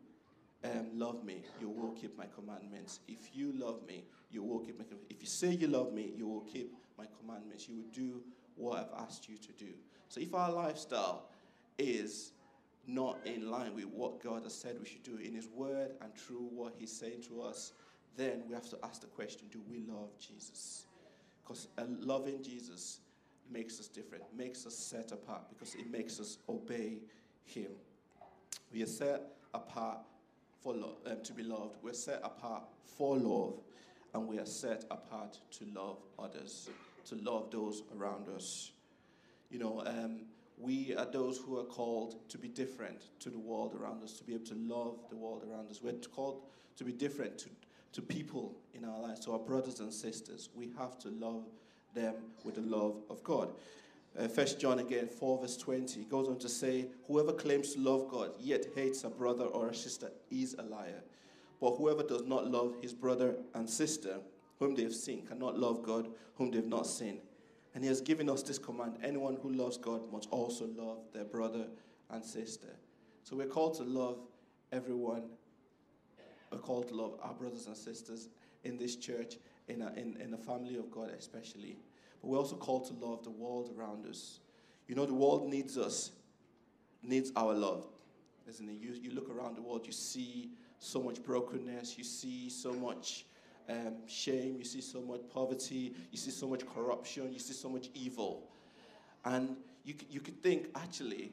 um, 0.65 0.89
love 0.95 1.25
me, 1.25 1.43
you 1.61 1.69
will 1.69 1.93
keep 1.93 2.17
my 2.19 2.27
commandments. 2.35 3.01
If 3.09 3.35
you 3.35 3.53
love 3.57 3.87
me, 3.87 4.05
you 4.31 4.43
will 4.43 4.61
keep 4.61 4.79
my 4.79 4.85
commandments. 4.85 5.15
If 5.15 5.23
you 5.23 5.27
say 5.27 5.51
you 5.51 5.69
love 5.69 5.93
me, 5.93 6.13
you 6.17 6.27
will 6.27 6.43
keep 6.43 6.75
my 6.99 7.07
commandments. 7.19 7.69
You 7.69 7.77
will 7.77 7.91
do 7.93 8.23
what 8.57 8.79
I've 8.79 9.05
asked 9.05 9.29
you 9.29 9.37
to 9.39 9.53
do. 9.53 9.73
So 10.09 10.21
if 10.21 10.35
our 10.35 10.53
lifestyle 10.53 11.31
is 11.79 12.33
not 12.87 13.19
in 13.25 13.51
line 13.51 13.75
with 13.75 13.87
what 13.87 14.23
God 14.23 14.45
has 14.45 14.55
said 14.55 14.77
we 14.81 14.87
should 14.87 15.03
do 15.03 15.17
in 15.17 15.35
His 15.35 15.49
Word 15.49 15.93
and 16.01 16.15
through 16.15 16.49
what 16.53 16.75
He's 16.79 16.93
saying 16.93 17.23
to 17.29 17.43
us, 17.43 17.73
then 18.17 18.43
we 18.49 18.55
have 18.55 18.69
to 18.71 18.79
ask 18.83 19.01
the 19.01 19.07
question 19.07 19.47
do 19.51 19.61
we 19.69 19.83
love 19.89 20.11
Jesus? 20.19 20.85
Because 21.43 21.69
loving 21.79 22.43
Jesus 22.43 23.01
makes 23.51 23.81
us 23.81 23.89
different, 23.89 24.25
makes 24.37 24.67
us 24.67 24.77
set 24.77 25.13
apart, 25.13 25.43
because 25.49 25.75
it 25.75 25.91
makes 25.91 26.21
us 26.21 26.39
obey 26.49 26.99
Him. 27.45 27.71
We 28.73 28.83
are 28.83 28.87
set 28.87 29.23
apart 29.53 29.99
for 30.63 30.75
um, 30.75 31.23
to 31.25 31.33
be 31.33 31.43
loved. 31.43 31.77
We're 31.83 31.93
set 31.93 32.21
apart 32.23 32.65
for 32.85 33.17
love, 33.17 33.55
and 34.15 34.29
we 34.29 34.39
are 34.39 34.47
set 34.47 34.85
apart 34.91 35.39
to 35.59 35.65
love 35.75 35.99
others, 36.19 36.71
to 37.07 37.17
love 37.17 37.51
those 37.51 37.83
around 37.97 38.29
us. 38.29 38.71
You 39.51 39.59
know, 39.59 39.83
um, 39.87 40.21
we 40.61 40.95
are 40.97 41.07
those 41.07 41.39
who 41.39 41.59
are 41.59 41.65
called 41.65 42.29
to 42.29 42.39
be 42.39 42.49
different 42.49 43.07
to 43.21 43.31
the 43.31 43.39
world 43.39 43.75
around 43.75 44.03
us, 44.03 44.13
to 44.15 44.25
be 44.25 44.35
able 44.35 44.47
to 44.47 44.55
love 44.55 44.99
the 45.09 45.17
world 45.17 45.45
around 45.51 45.71
us. 45.71 45.81
We're 45.83 45.93
called 45.93 46.43
to 46.77 46.85
be 46.85 46.93
different 46.93 47.39
to, 47.39 47.51
to 47.93 48.03
people 48.03 48.57
in 48.75 48.85
our 48.85 49.01
lives, 49.01 49.21
to 49.21 49.33
our 49.33 49.39
brothers 49.39 49.81
and 49.81 49.93
sisters. 49.93 50.51
We 50.55 50.73
have 50.79 50.99
to 51.01 51.09
love 51.09 51.45
them 51.95 52.15
with 52.45 52.57
the 52.57 52.63
love 52.63 53.03
of 53.09 53.23
God. 53.25 53.53
Uh, 54.19 54.29
First 54.29 54.61
John 54.61 54.81
again, 54.81 55.09
4 55.09 55.41
verse 55.41 55.57
20, 55.57 56.05
goes 56.05 56.29
on 56.29 56.39
to 56.39 56.49
say, 56.49 56.87
Whoever 57.07 57.33
claims 57.33 57.75
to 57.75 57.81
love 57.81 58.09
God 58.09 58.33
yet 58.39 58.67
hates 58.75 59.05
a 59.05 59.09
brother 59.09 59.45
or 59.45 59.69
a 59.69 59.75
sister 59.75 60.11
is 60.31 60.55
a 60.59 60.63
liar. 60.63 61.03
But 61.61 61.77
whoever 61.77 62.03
does 62.03 62.25
not 62.27 62.51
love 62.51 62.75
his 62.81 62.93
brother 62.93 63.37
and 63.55 63.69
sister, 63.69 64.19
whom 64.59 64.75
they 64.75 64.83
have 64.83 64.95
seen, 64.95 65.27
cannot 65.27 65.59
love 65.59 65.83
God, 65.83 66.09
whom 66.37 66.51
they 66.51 66.57
have 66.57 66.67
not 66.67 66.87
seen. 66.87 67.21
And 67.75 67.85
he 67.85 67.89
has 67.89 68.01
given 68.01 68.29
us 68.29 68.43
this 68.43 68.59
command 68.59 68.99
anyone 69.03 69.39
who 69.41 69.53
loves 69.53 69.77
God 69.77 70.11
must 70.13 70.29
also 70.31 70.67
love 70.77 70.99
their 71.13 71.25
brother 71.25 71.67
and 72.11 72.25
sister. 72.25 72.69
So 73.23 73.37
we're 73.37 73.47
called 73.47 73.75
to 73.75 73.85
love 73.85 74.19
everyone. 74.73 75.25
We're 76.51 76.59
called 76.59 76.89
to 76.89 76.95
love 76.95 77.19
our 77.23 77.33
brothers 77.33 77.67
and 77.67 77.77
sisters 77.77 78.29
in 78.65 78.77
this 78.77 78.97
church, 78.97 79.37
in, 79.69 79.83
a, 79.83 79.93
in, 79.93 80.17
in 80.21 80.31
the 80.31 80.39
family 80.39 80.77
of 80.77 80.91
God 80.91 81.11
especially. 81.17 81.77
But 82.21 82.29
we're 82.29 82.39
also 82.39 82.57
called 82.57 82.87
to 82.89 83.07
love 83.07 83.23
the 83.23 83.31
world 83.31 83.71
around 83.79 84.07
us. 84.07 84.41
You 84.89 84.95
know, 84.97 85.07
the 85.07 85.15
world 85.15 85.49
needs 85.49 85.79
us, 85.79 86.11
needs 87.03 87.31
our 87.37 87.55
love, 87.55 87.87
isn't 88.49 88.69
it? 88.69 88.77
You, 88.81 88.95
you 89.01 89.13
look 89.13 89.31
around 89.31 89.57
the 89.57 89.63
world, 89.63 89.87
you 89.87 89.93
see 89.93 90.51
so 90.81 91.01
much 91.01 91.23
brokenness, 91.23 91.97
you 91.97 92.05
see 92.05 92.51
so 92.51 92.73
much 92.73 93.25
um, 93.71 93.95
shame, 94.07 94.57
you 94.59 94.65
see 94.65 94.81
so 94.81 95.01
much 95.01 95.21
poverty, 95.33 95.95
you 96.11 96.19
see 96.19 96.31
so 96.31 96.47
much 96.49 96.67
corruption, 96.67 97.33
you 97.33 97.39
see 97.39 97.53
so 97.53 97.69
much 97.69 97.89
evil. 97.95 98.49
And 99.25 99.57
you, 99.85 99.95
you 100.11 100.21
could 100.21 100.43
think, 100.43 100.69
actually, 100.75 101.33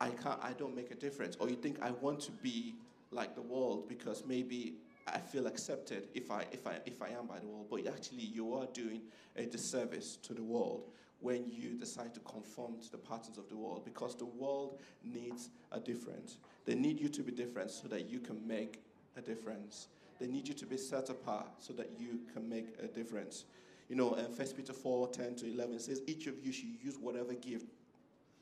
I, 0.00 0.10
can't, 0.10 0.38
I 0.42 0.52
don't 0.52 0.74
make 0.74 0.90
a 0.90 0.94
difference. 0.94 1.36
Or 1.38 1.48
you 1.48 1.56
think, 1.56 1.78
I 1.82 1.90
want 1.90 2.20
to 2.20 2.32
be 2.32 2.74
like 3.10 3.34
the 3.34 3.42
world 3.42 3.88
because 3.88 4.24
maybe 4.26 4.74
I 5.06 5.18
feel 5.18 5.46
accepted 5.46 6.08
if 6.14 6.30
I, 6.30 6.44
if, 6.52 6.66
I, 6.66 6.78
if 6.86 7.02
I 7.02 7.08
am 7.08 7.26
by 7.26 7.38
the 7.38 7.46
world. 7.46 7.66
But 7.70 7.86
actually, 7.86 8.24
you 8.24 8.54
are 8.54 8.66
doing 8.72 9.02
a 9.36 9.44
disservice 9.44 10.16
to 10.22 10.34
the 10.34 10.42
world 10.42 10.84
when 11.20 11.50
you 11.50 11.70
decide 11.70 12.14
to 12.14 12.20
conform 12.20 12.80
to 12.80 12.90
the 12.92 12.98
patterns 12.98 13.38
of 13.38 13.48
the 13.48 13.56
world 13.56 13.84
because 13.84 14.14
the 14.14 14.24
world 14.24 14.80
needs 15.04 15.50
a 15.72 15.80
difference. 15.80 16.38
They 16.64 16.74
need 16.74 17.00
you 17.00 17.08
to 17.08 17.22
be 17.22 17.32
different 17.32 17.70
so 17.70 17.88
that 17.88 18.08
you 18.08 18.20
can 18.20 18.46
make 18.46 18.80
a 19.16 19.20
difference. 19.20 19.88
They 20.18 20.26
need 20.26 20.48
you 20.48 20.54
to 20.54 20.66
be 20.66 20.76
set 20.76 21.10
apart 21.10 21.46
so 21.58 21.72
that 21.74 21.90
you 21.98 22.20
can 22.32 22.48
make 22.48 22.68
a 22.82 22.86
difference. 22.86 23.44
You 23.88 23.96
know, 23.96 24.14
and 24.14 24.34
First 24.34 24.56
Peter 24.56 24.72
4 24.72 25.08
10 25.08 25.36
to 25.36 25.52
11 25.52 25.78
says, 25.80 26.02
Each 26.06 26.26
of 26.26 26.34
you 26.44 26.52
should 26.52 26.70
use 26.82 26.98
whatever 26.98 27.34
gift 27.34 27.66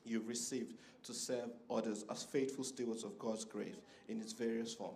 you've 0.05 0.29
received 0.29 0.75
to 1.05 1.15
serve 1.15 1.51
others 1.71 2.05
as 2.11 2.23
faithful 2.25 2.65
stewards 2.65 3.05
of 3.05 3.19
God's 3.19 3.45
grace 3.45 3.77
in 4.09 4.21
its 4.21 4.33
various 4.33 4.75
form. 4.75 4.95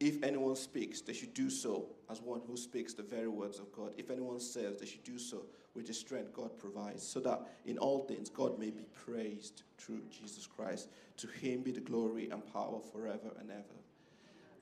If 0.00 0.22
anyone 0.22 0.56
speaks, 0.56 1.00
they 1.00 1.12
should 1.12 1.34
do 1.34 1.48
so 1.48 1.86
as 2.10 2.20
one 2.20 2.40
who 2.46 2.56
speaks 2.56 2.94
the 2.94 3.02
very 3.02 3.28
words 3.28 3.58
of 3.58 3.72
God. 3.72 3.92
If 3.96 4.10
anyone 4.10 4.40
serves, 4.40 4.80
they 4.80 4.86
should 4.86 5.04
do 5.04 5.18
so 5.18 5.42
with 5.74 5.86
the 5.86 5.94
strength 5.94 6.32
God 6.32 6.56
provides, 6.58 7.06
so 7.06 7.20
that 7.20 7.42
in 7.64 7.78
all 7.78 8.04
things 8.04 8.28
God 8.28 8.58
may 8.58 8.70
be 8.70 8.84
praised 8.92 9.62
through 9.78 10.02
Jesus 10.10 10.46
Christ. 10.46 10.88
To 11.18 11.26
him 11.26 11.62
be 11.62 11.70
the 11.70 11.80
glory 11.80 12.28
and 12.30 12.44
power 12.52 12.80
forever 12.92 13.32
and 13.38 13.50
ever. 13.50 13.62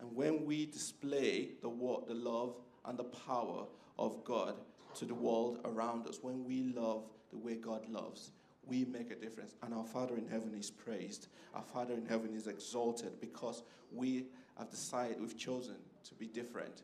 And 0.02 0.16
when 0.16 0.44
we 0.44 0.66
display 0.66 1.50
the, 1.62 1.70
the 2.08 2.14
love 2.14 2.56
and 2.84 2.98
the 2.98 3.04
power 3.04 3.66
of 3.98 4.24
God 4.24 4.56
to 4.96 5.04
the 5.04 5.14
world 5.14 5.60
around 5.64 6.08
us, 6.08 6.18
when 6.20 6.44
we 6.44 6.64
love 6.76 7.04
the 7.30 7.38
way 7.38 7.54
God 7.54 7.88
loves, 7.88 8.32
we 8.66 8.84
make 8.84 9.12
a 9.12 9.14
difference. 9.14 9.54
And 9.62 9.72
our 9.72 9.84
Father 9.84 10.16
in 10.16 10.26
heaven 10.26 10.54
is 10.58 10.70
praised. 10.70 11.28
Our 11.54 11.62
Father 11.62 11.94
in 11.94 12.04
heaven 12.04 12.34
is 12.34 12.48
exalted 12.48 13.20
because 13.20 13.62
we 13.92 14.26
have 14.58 14.70
decided, 14.70 15.20
we've 15.20 15.38
chosen 15.38 15.76
to 16.08 16.14
be 16.14 16.26
different 16.26 16.82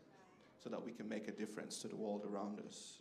so 0.62 0.70
that 0.70 0.82
we 0.82 0.92
can 0.92 1.08
make 1.08 1.26
a 1.26 1.32
difference 1.32 1.78
to 1.82 1.88
the 1.88 1.96
world 1.96 2.24
around 2.24 2.60
us. 2.68 2.98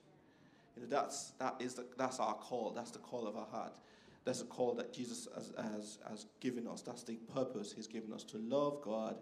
You 0.75 0.81
know, 0.81 0.87
that's, 0.89 1.31
that 1.39 1.55
is 1.59 1.75
the, 1.75 1.85
that's 1.95 2.19
our 2.19 2.35
call. 2.35 2.71
That's 2.71 2.91
the 2.91 2.99
call 2.99 3.27
of 3.27 3.37
our 3.37 3.47
heart. 3.47 3.77
That's 4.25 4.39
the 4.39 4.45
call 4.45 4.73
that 4.73 4.93
Jesus 4.93 5.27
has, 5.33 5.53
has, 5.57 5.99
has 6.09 6.25
given 6.39 6.67
us. 6.67 6.81
That's 6.81 7.03
the 7.03 7.15
purpose 7.33 7.71
He's 7.71 7.87
given 7.87 8.11
us 8.11 8.23
to 8.25 8.37
love 8.37 8.81
God, 8.81 9.15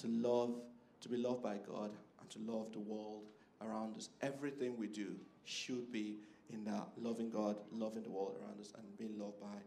to 0.00 0.06
love, 0.08 0.54
to 1.00 1.08
be 1.08 1.16
loved 1.16 1.42
by 1.42 1.58
God, 1.66 1.90
and 2.20 2.30
to 2.30 2.38
love 2.40 2.72
the 2.72 2.80
world 2.80 3.24
around 3.60 3.96
us. 3.96 4.08
Everything 4.20 4.76
we 4.78 4.86
do 4.86 5.14
should 5.44 5.90
be 5.92 6.16
in 6.52 6.64
that 6.64 6.88
loving 6.96 7.30
God, 7.30 7.56
loving 7.72 8.02
the 8.02 8.10
world 8.10 8.36
around 8.40 8.60
us, 8.60 8.72
and 8.76 8.98
being 8.98 9.18
loved 9.18 9.40
by 9.40 9.58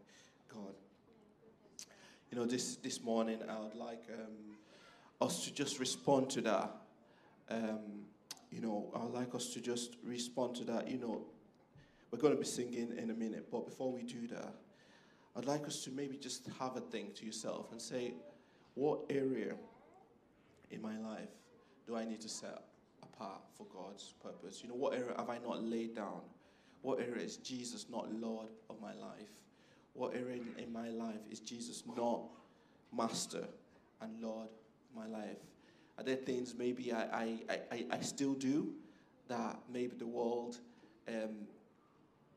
God. 0.52 0.74
You 2.30 2.38
know, 2.38 2.46
this, 2.46 2.76
this 2.76 3.02
morning 3.02 3.38
I 3.48 3.60
would 3.60 3.74
like 3.74 4.04
um, 4.12 5.26
us 5.26 5.44
to 5.44 5.54
just 5.54 5.78
respond 5.78 6.30
to 6.30 6.40
that. 6.42 6.70
Um, 7.50 8.06
you 8.50 8.60
know, 8.60 8.90
I'd 8.94 9.18
like 9.18 9.34
us 9.34 9.48
to 9.54 9.60
just 9.60 9.96
respond 10.04 10.56
to 10.56 10.64
that. 10.64 10.88
You 10.88 10.98
know, 10.98 11.22
we're 12.10 12.18
going 12.18 12.32
to 12.32 12.38
be 12.38 12.46
singing 12.46 12.92
in 12.96 13.10
a 13.10 13.14
minute, 13.14 13.48
but 13.50 13.66
before 13.66 13.92
we 13.92 14.02
do 14.02 14.26
that, 14.28 14.54
I'd 15.36 15.44
like 15.44 15.66
us 15.66 15.84
to 15.84 15.90
maybe 15.90 16.16
just 16.16 16.48
have 16.58 16.76
a 16.76 16.80
think 16.80 17.14
to 17.16 17.26
yourself 17.26 17.72
and 17.72 17.80
say, 17.80 18.14
what 18.74 19.00
area 19.10 19.54
in 20.70 20.82
my 20.82 20.96
life 20.98 21.28
do 21.86 21.96
I 21.96 22.04
need 22.04 22.20
to 22.22 22.28
set 22.28 22.64
apart 23.02 23.40
for 23.56 23.66
God's 23.72 24.14
purpose? 24.22 24.60
You 24.62 24.68
know, 24.68 24.74
what 24.74 24.94
area 24.94 25.14
have 25.16 25.30
I 25.30 25.38
not 25.38 25.62
laid 25.62 25.94
down? 25.94 26.20
What 26.82 27.00
area 27.00 27.24
is 27.24 27.36
Jesus 27.36 27.86
not 27.88 28.12
Lord 28.12 28.48
of 28.68 28.80
my 28.80 28.92
life? 28.94 29.30
What 29.94 30.14
area 30.14 30.40
in 30.58 30.72
my 30.72 30.88
life 30.88 31.20
is 31.30 31.40
Jesus 31.40 31.84
not 31.96 32.22
Master 32.92 33.44
and 34.00 34.20
Lord 34.20 34.48
of 34.48 34.96
my 34.96 35.06
life? 35.06 35.38
Are 35.98 36.04
there 36.04 36.16
things 36.16 36.54
maybe 36.56 36.92
I, 36.92 37.02
I, 37.02 37.38
I, 37.72 37.86
I 37.90 38.00
still 38.00 38.34
do 38.34 38.74
that 39.28 39.58
maybe 39.72 39.96
the 39.96 40.06
world, 40.06 40.58
um, 41.08 41.46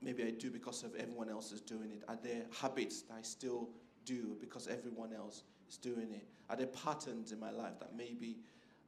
maybe 0.02 0.24
I 0.24 0.32
do 0.32 0.50
because 0.50 0.84
of 0.84 0.96
everyone 0.96 1.30
else 1.30 1.52
is 1.52 1.62
doing 1.62 1.92
it? 1.92 2.04
Are 2.08 2.18
there 2.24 2.44
habits 2.62 3.02
that 3.04 3.16
I 3.16 3.22
still 3.22 3.70
do 4.06 4.38
because 4.40 4.68
everyone 4.68 5.12
else 5.14 5.44
is 5.70 5.78
doing 5.78 6.12
it? 6.12 6.28
Are 6.50 6.56
there 6.56 6.68
patterns 6.68 7.32
in 7.32 7.40
my 7.40 7.52
life 7.52 7.80
that 7.80 7.96
maybe 7.96 8.38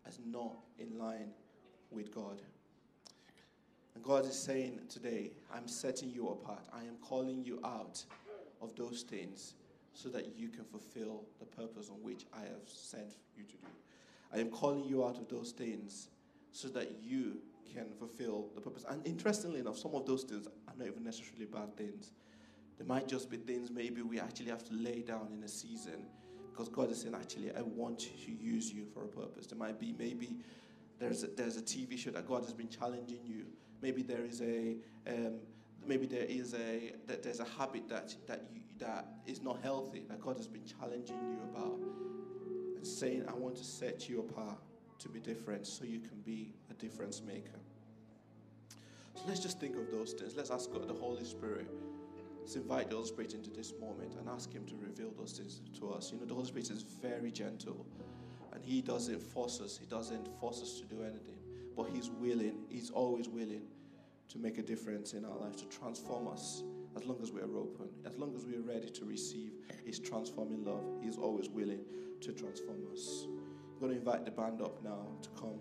is 0.07 0.19
not 0.25 0.55
in 0.79 0.97
line 0.97 1.29
with 1.91 2.13
God? 2.13 2.41
And 3.93 4.03
God 4.03 4.25
is 4.25 4.37
saying 4.37 4.79
today, 4.89 5.31
I'm 5.53 5.67
setting 5.67 6.09
you 6.09 6.29
apart. 6.29 6.65
I 6.73 6.79
am 6.79 6.95
calling 7.01 7.43
you 7.45 7.59
out 7.63 8.03
of 8.61 8.75
those 8.75 9.03
things 9.03 9.53
so 9.93 10.09
that 10.09 10.37
you 10.37 10.47
can 10.47 10.63
fulfill 10.63 11.23
the 11.39 11.45
purpose 11.45 11.89
on 11.89 11.97
which 12.01 12.25
I 12.33 12.41
have 12.41 12.67
sent 12.67 13.17
you 13.35 13.43
to 13.43 13.51
do. 13.51 13.67
I 14.33 14.39
am 14.39 14.49
calling 14.49 14.85
you 14.85 15.05
out 15.05 15.17
of 15.17 15.27
those 15.27 15.51
things 15.51 16.07
so 16.51 16.69
that 16.69 17.01
you 17.03 17.37
can 17.73 17.87
fulfill 17.99 18.47
the 18.55 18.61
purpose. 18.61 18.85
And 18.89 19.05
interestingly 19.05 19.59
enough, 19.59 19.77
some 19.77 19.93
of 19.93 20.05
those 20.05 20.23
things 20.23 20.47
are 20.47 20.73
not 20.77 20.87
even 20.87 21.03
necessarily 21.03 21.45
bad 21.45 21.75
things. 21.75 22.11
They 22.79 22.85
might 22.85 23.07
just 23.07 23.29
be 23.29 23.37
things 23.37 23.69
maybe 23.69 24.01
we 24.01 24.19
actually 24.19 24.49
have 24.49 24.63
to 24.65 24.73
lay 24.73 25.01
down 25.01 25.27
in 25.35 25.43
a 25.43 25.47
season 25.47 26.05
because 26.51 26.69
God 26.69 26.91
is 26.91 27.01
saying, 27.01 27.15
actually, 27.15 27.51
I 27.55 27.61
want 27.61 27.99
to 27.99 28.31
use 28.31 28.71
you 28.71 28.85
for 28.93 29.03
a 29.05 29.07
purpose. 29.07 29.47
There 29.47 29.57
might 29.57 29.79
be 29.79 29.95
maybe 29.97 30.37
there's 30.99 31.23
a, 31.23 31.27
there's 31.27 31.57
a 31.57 31.61
TV 31.61 31.97
show 31.97 32.11
that 32.11 32.27
God 32.27 32.43
has 32.43 32.53
been 32.53 32.69
challenging 32.69 33.21
you. 33.25 33.45
Maybe 33.81 34.03
there 34.03 34.25
is 34.25 34.41
a 34.41 34.75
um, 35.07 35.39
maybe 35.85 36.05
there 36.05 36.25
is 36.25 36.53
a 36.53 36.93
that 37.07 37.23
there's 37.23 37.39
a 37.39 37.47
habit 37.57 37.89
that 37.89 38.15
that 38.27 38.43
you 38.53 38.61
that 38.81 39.05
is 39.27 39.41
not 39.41 39.59
healthy 39.61 40.03
that 40.09 40.19
God 40.19 40.37
has 40.37 40.47
been 40.47 40.65
challenging 40.65 41.15
you 41.15 41.37
about 41.53 41.79
and 42.75 42.85
saying, 42.85 43.25
I 43.29 43.33
want 43.33 43.55
to 43.57 43.63
set 43.63 44.09
you 44.09 44.19
apart 44.19 44.57
to 44.99 45.09
be 45.09 45.19
different 45.19 45.67
so 45.67 45.85
you 45.85 45.99
can 45.99 46.19
be 46.25 46.53
a 46.69 46.73
difference 46.73 47.21
maker. 47.21 47.59
So 49.15 49.21
let's 49.27 49.39
just 49.39 49.59
think 49.59 49.77
of 49.77 49.91
those 49.91 50.13
things. 50.13 50.35
Let's 50.35 50.49
ask 50.49 50.71
God, 50.71 50.87
the 50.87 50.93
Holy 50.93 51.23
Spirit. 51.23 51.67
Let's 52.41 52.55
invite 52.55 52.89
the 52.89 52.95
Holy 52.95 53.07
Spirit 53.07 53.33
into 53.33 53.51
this 53.51 53.73
moment 53.79 54.15
and 54.19 54.27
ask 54.27 54.51
Him 54.51 54.65
to 54.65 54.75
reveal 54.75 55.11
those 55.17 55.33
things 55.33 55.61
to 55.79 55.91
us. 55.91 56.11
You 56.11 56.19
know, 56.19 56.25
the 56.25 56.33
Holy 56.33 56.47
Spirit 56.47 56.69
is 56.71 56.81
very 56.81 57.31
gentle 57.31 57.85
and 58.51 58.63
He 58.63 58.81
doesn't 58.81 59.21
force 59.21 59.61
us, 59.61 59.77
He 59.77 59.85
doesn't 59.85 60.27
force 60.39 60.61
us 60.61 60.79
to 60.79 60.85
do 60.85 61.03
anything. 61.03 61.37
But 61.77 61.89
He's 61.91 62.09
willing, 62.09 62.65
He's 62.67 62.89
always 62.89 63.29
willing 63.29 63.61
to 64.29 64.39
make 64.39 64.57
a 64.57 64.63
difference 64.63 65.13
in 65.13 65.23
our 65.23 65.37
lives, 65.37 65.61
to 65.61 65.67
transform 65.67 66.27
us 66.27 66.63
as 66.97 67.05
long 67.05 67.19
as 67.21 67.31
we 67.31 67.41
are 67.41 67.55
open, 67.55 67.89
as 68.05 68.17
long 68.17 68.35
as 68.35 68.45
we 68.45 68.55
are 68.55 68.61
ready 68.61 68.89
to 68.89 69.05
receive 69.05 69.51
His 69.85 69.99
transforming 69.99 70.63
love. 70.65 70.83
He's 71.01 71.17
always 71.17 71.47
willing 71.47 71.81
to 72.21 72.31
transform 72.31 72.79
us. 72.91 73.27
I'm 73.27 73.79
going 73.79 73.91
to 73.93 73.97
invite 73.97 74.25
the 74.25 74.31
band 74.31 74.61
up 74.61 74.83
now 74.83 75.07
to 75.21 75.29
come. 75.39 75.59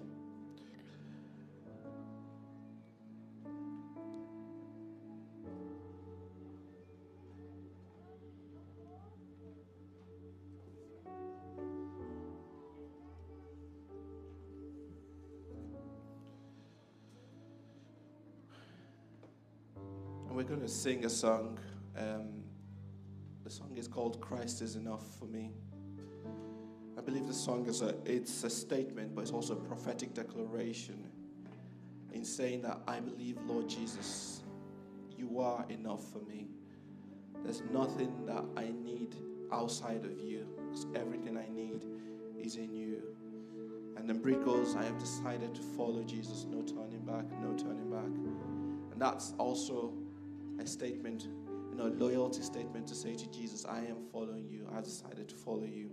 Sing 20.71 21.05
a 21.05 21.11
song. 21.11 21.59
Um, 21.97 22.45
the 23.43 23.51
song 23.51 23.77
is 23.77 23.89
called 23.89 24.21
Christ 24.21 24.63
is 24.63 24.77
Enough 24.77 25.05
for 25.19 25.25
Me. 25.25 25.51
I 26.97 27.01
believe 27.01 27.27
the 27.27 27.35
song 27.35 27.67
is 27.67 27.83
a 27.83 27.97
it's 28.05 28.45
a 28.45 28.51
statement, 28.51 29.15
but 29.15 29.23
it's 29.23 29.33
also 29.33 29.55
a 29.55 29.61
prophetic 29.61 30.15
declaration 30.15 31.09
in 32.13 32.25
saying 32.25 32.63
that 32.63 32.81
I 32.87 33.01
believe, 33.01 33.39
Lord 33.47 33.69
Jesus, 33.69 34.43
you 35.17 35.41
are 35.41 35.65
enough 35.69 36.09
for 36.13 36.21
me. 36.21 36.47
There's 37.43 37.63
nothing 37.73 38.27
that 38.27 38.45
I 38.57 38.73
need 38.83 39.17
outside 39.53 40.05
of 40.05 40.21
you, 40.21 40.47
because 40.69 40.87
everything 40.95 41.37
I 41.37 41.49
need 41.53 41.85
is 42.39 42.57
in 42.57 42.73
you. 42.75 43.03
And 43.97 44.09
then 44.09 44.19
Brit 44.19 44.45
goes, 44.45 44.77
I 44.77 44.85
have 44.85 44.99
decided 44.99 45.55
to 45.55 45.63
follow 45.63 46.05
Jesus, 46.05 46.47
no 46.49 46.63
turning 46.63 47.05
back, 47.05 47.25
no 47.41 47.55
turning 47.57 47.91
back. 47.91 48.05
And 48.93 49.01
that's 49.01 49.35
also 49.39 49.95
a 50.61 50.67
statement, 50.67 51.25
you 51.71 51.77
know, 51.77 51.87
loyalty 51.87 52.43
statement 52.43 52.87
to 52.89 52.95
say 52.95 53.15
to 53.15 53.27
Jesus, 53.31 53.65
I 53.65 53.79
am 53.79 54.05
following 54.13 54.49
you. 54.49 54.69
I 54.77 54.81
decided 54.81 55.29
to 55.29 55.35
follow 55.35 55.65
you 55.65 55.91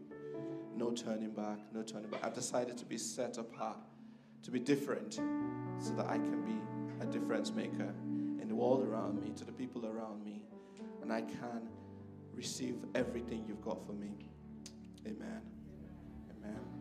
no 0.76 0.92
turning 0.92 1.32
back, 1.32 1.60
no 1.74 1.82
turning 1.82 2.10
back. 2.10 2.24
I've 2.24 2.36
decided 2.36 2.78
to 2.78 2.86
be 2.86 2.98
set 2.98 3.38
apart, 3.38 3.78
to 4.44 4.52
be 4.52 4.60
different, 4.60 5.14
so 5.80 5.94
that 5.96 6.08
I 6.08 6.18
can 6.18 6.44
be 6.44 6.60
a 7.02 7.06
difference 7.06 7.52
maker 7.52 7.94
in 8.42 8.48
the 8.48 8.56
world 8.56 8.84
around 8.84 9.22
me, 9.22 9.32
to 9.38 9.46
the 9.46 9.52
people 9.52 9.86
around 9.86 10.24
me, 10.24 10.44
and 11.02 11.12
I 11.12 11.22
can 11.22 11.70
receive 12.34 12.76
everything 12.94 13.46
you've 13.48 13.62
got 13.62 13.84
for 13.86 13.94
me. 13.94 14.30
Amen. 15.06 15.42
Amen. 16.32 16.77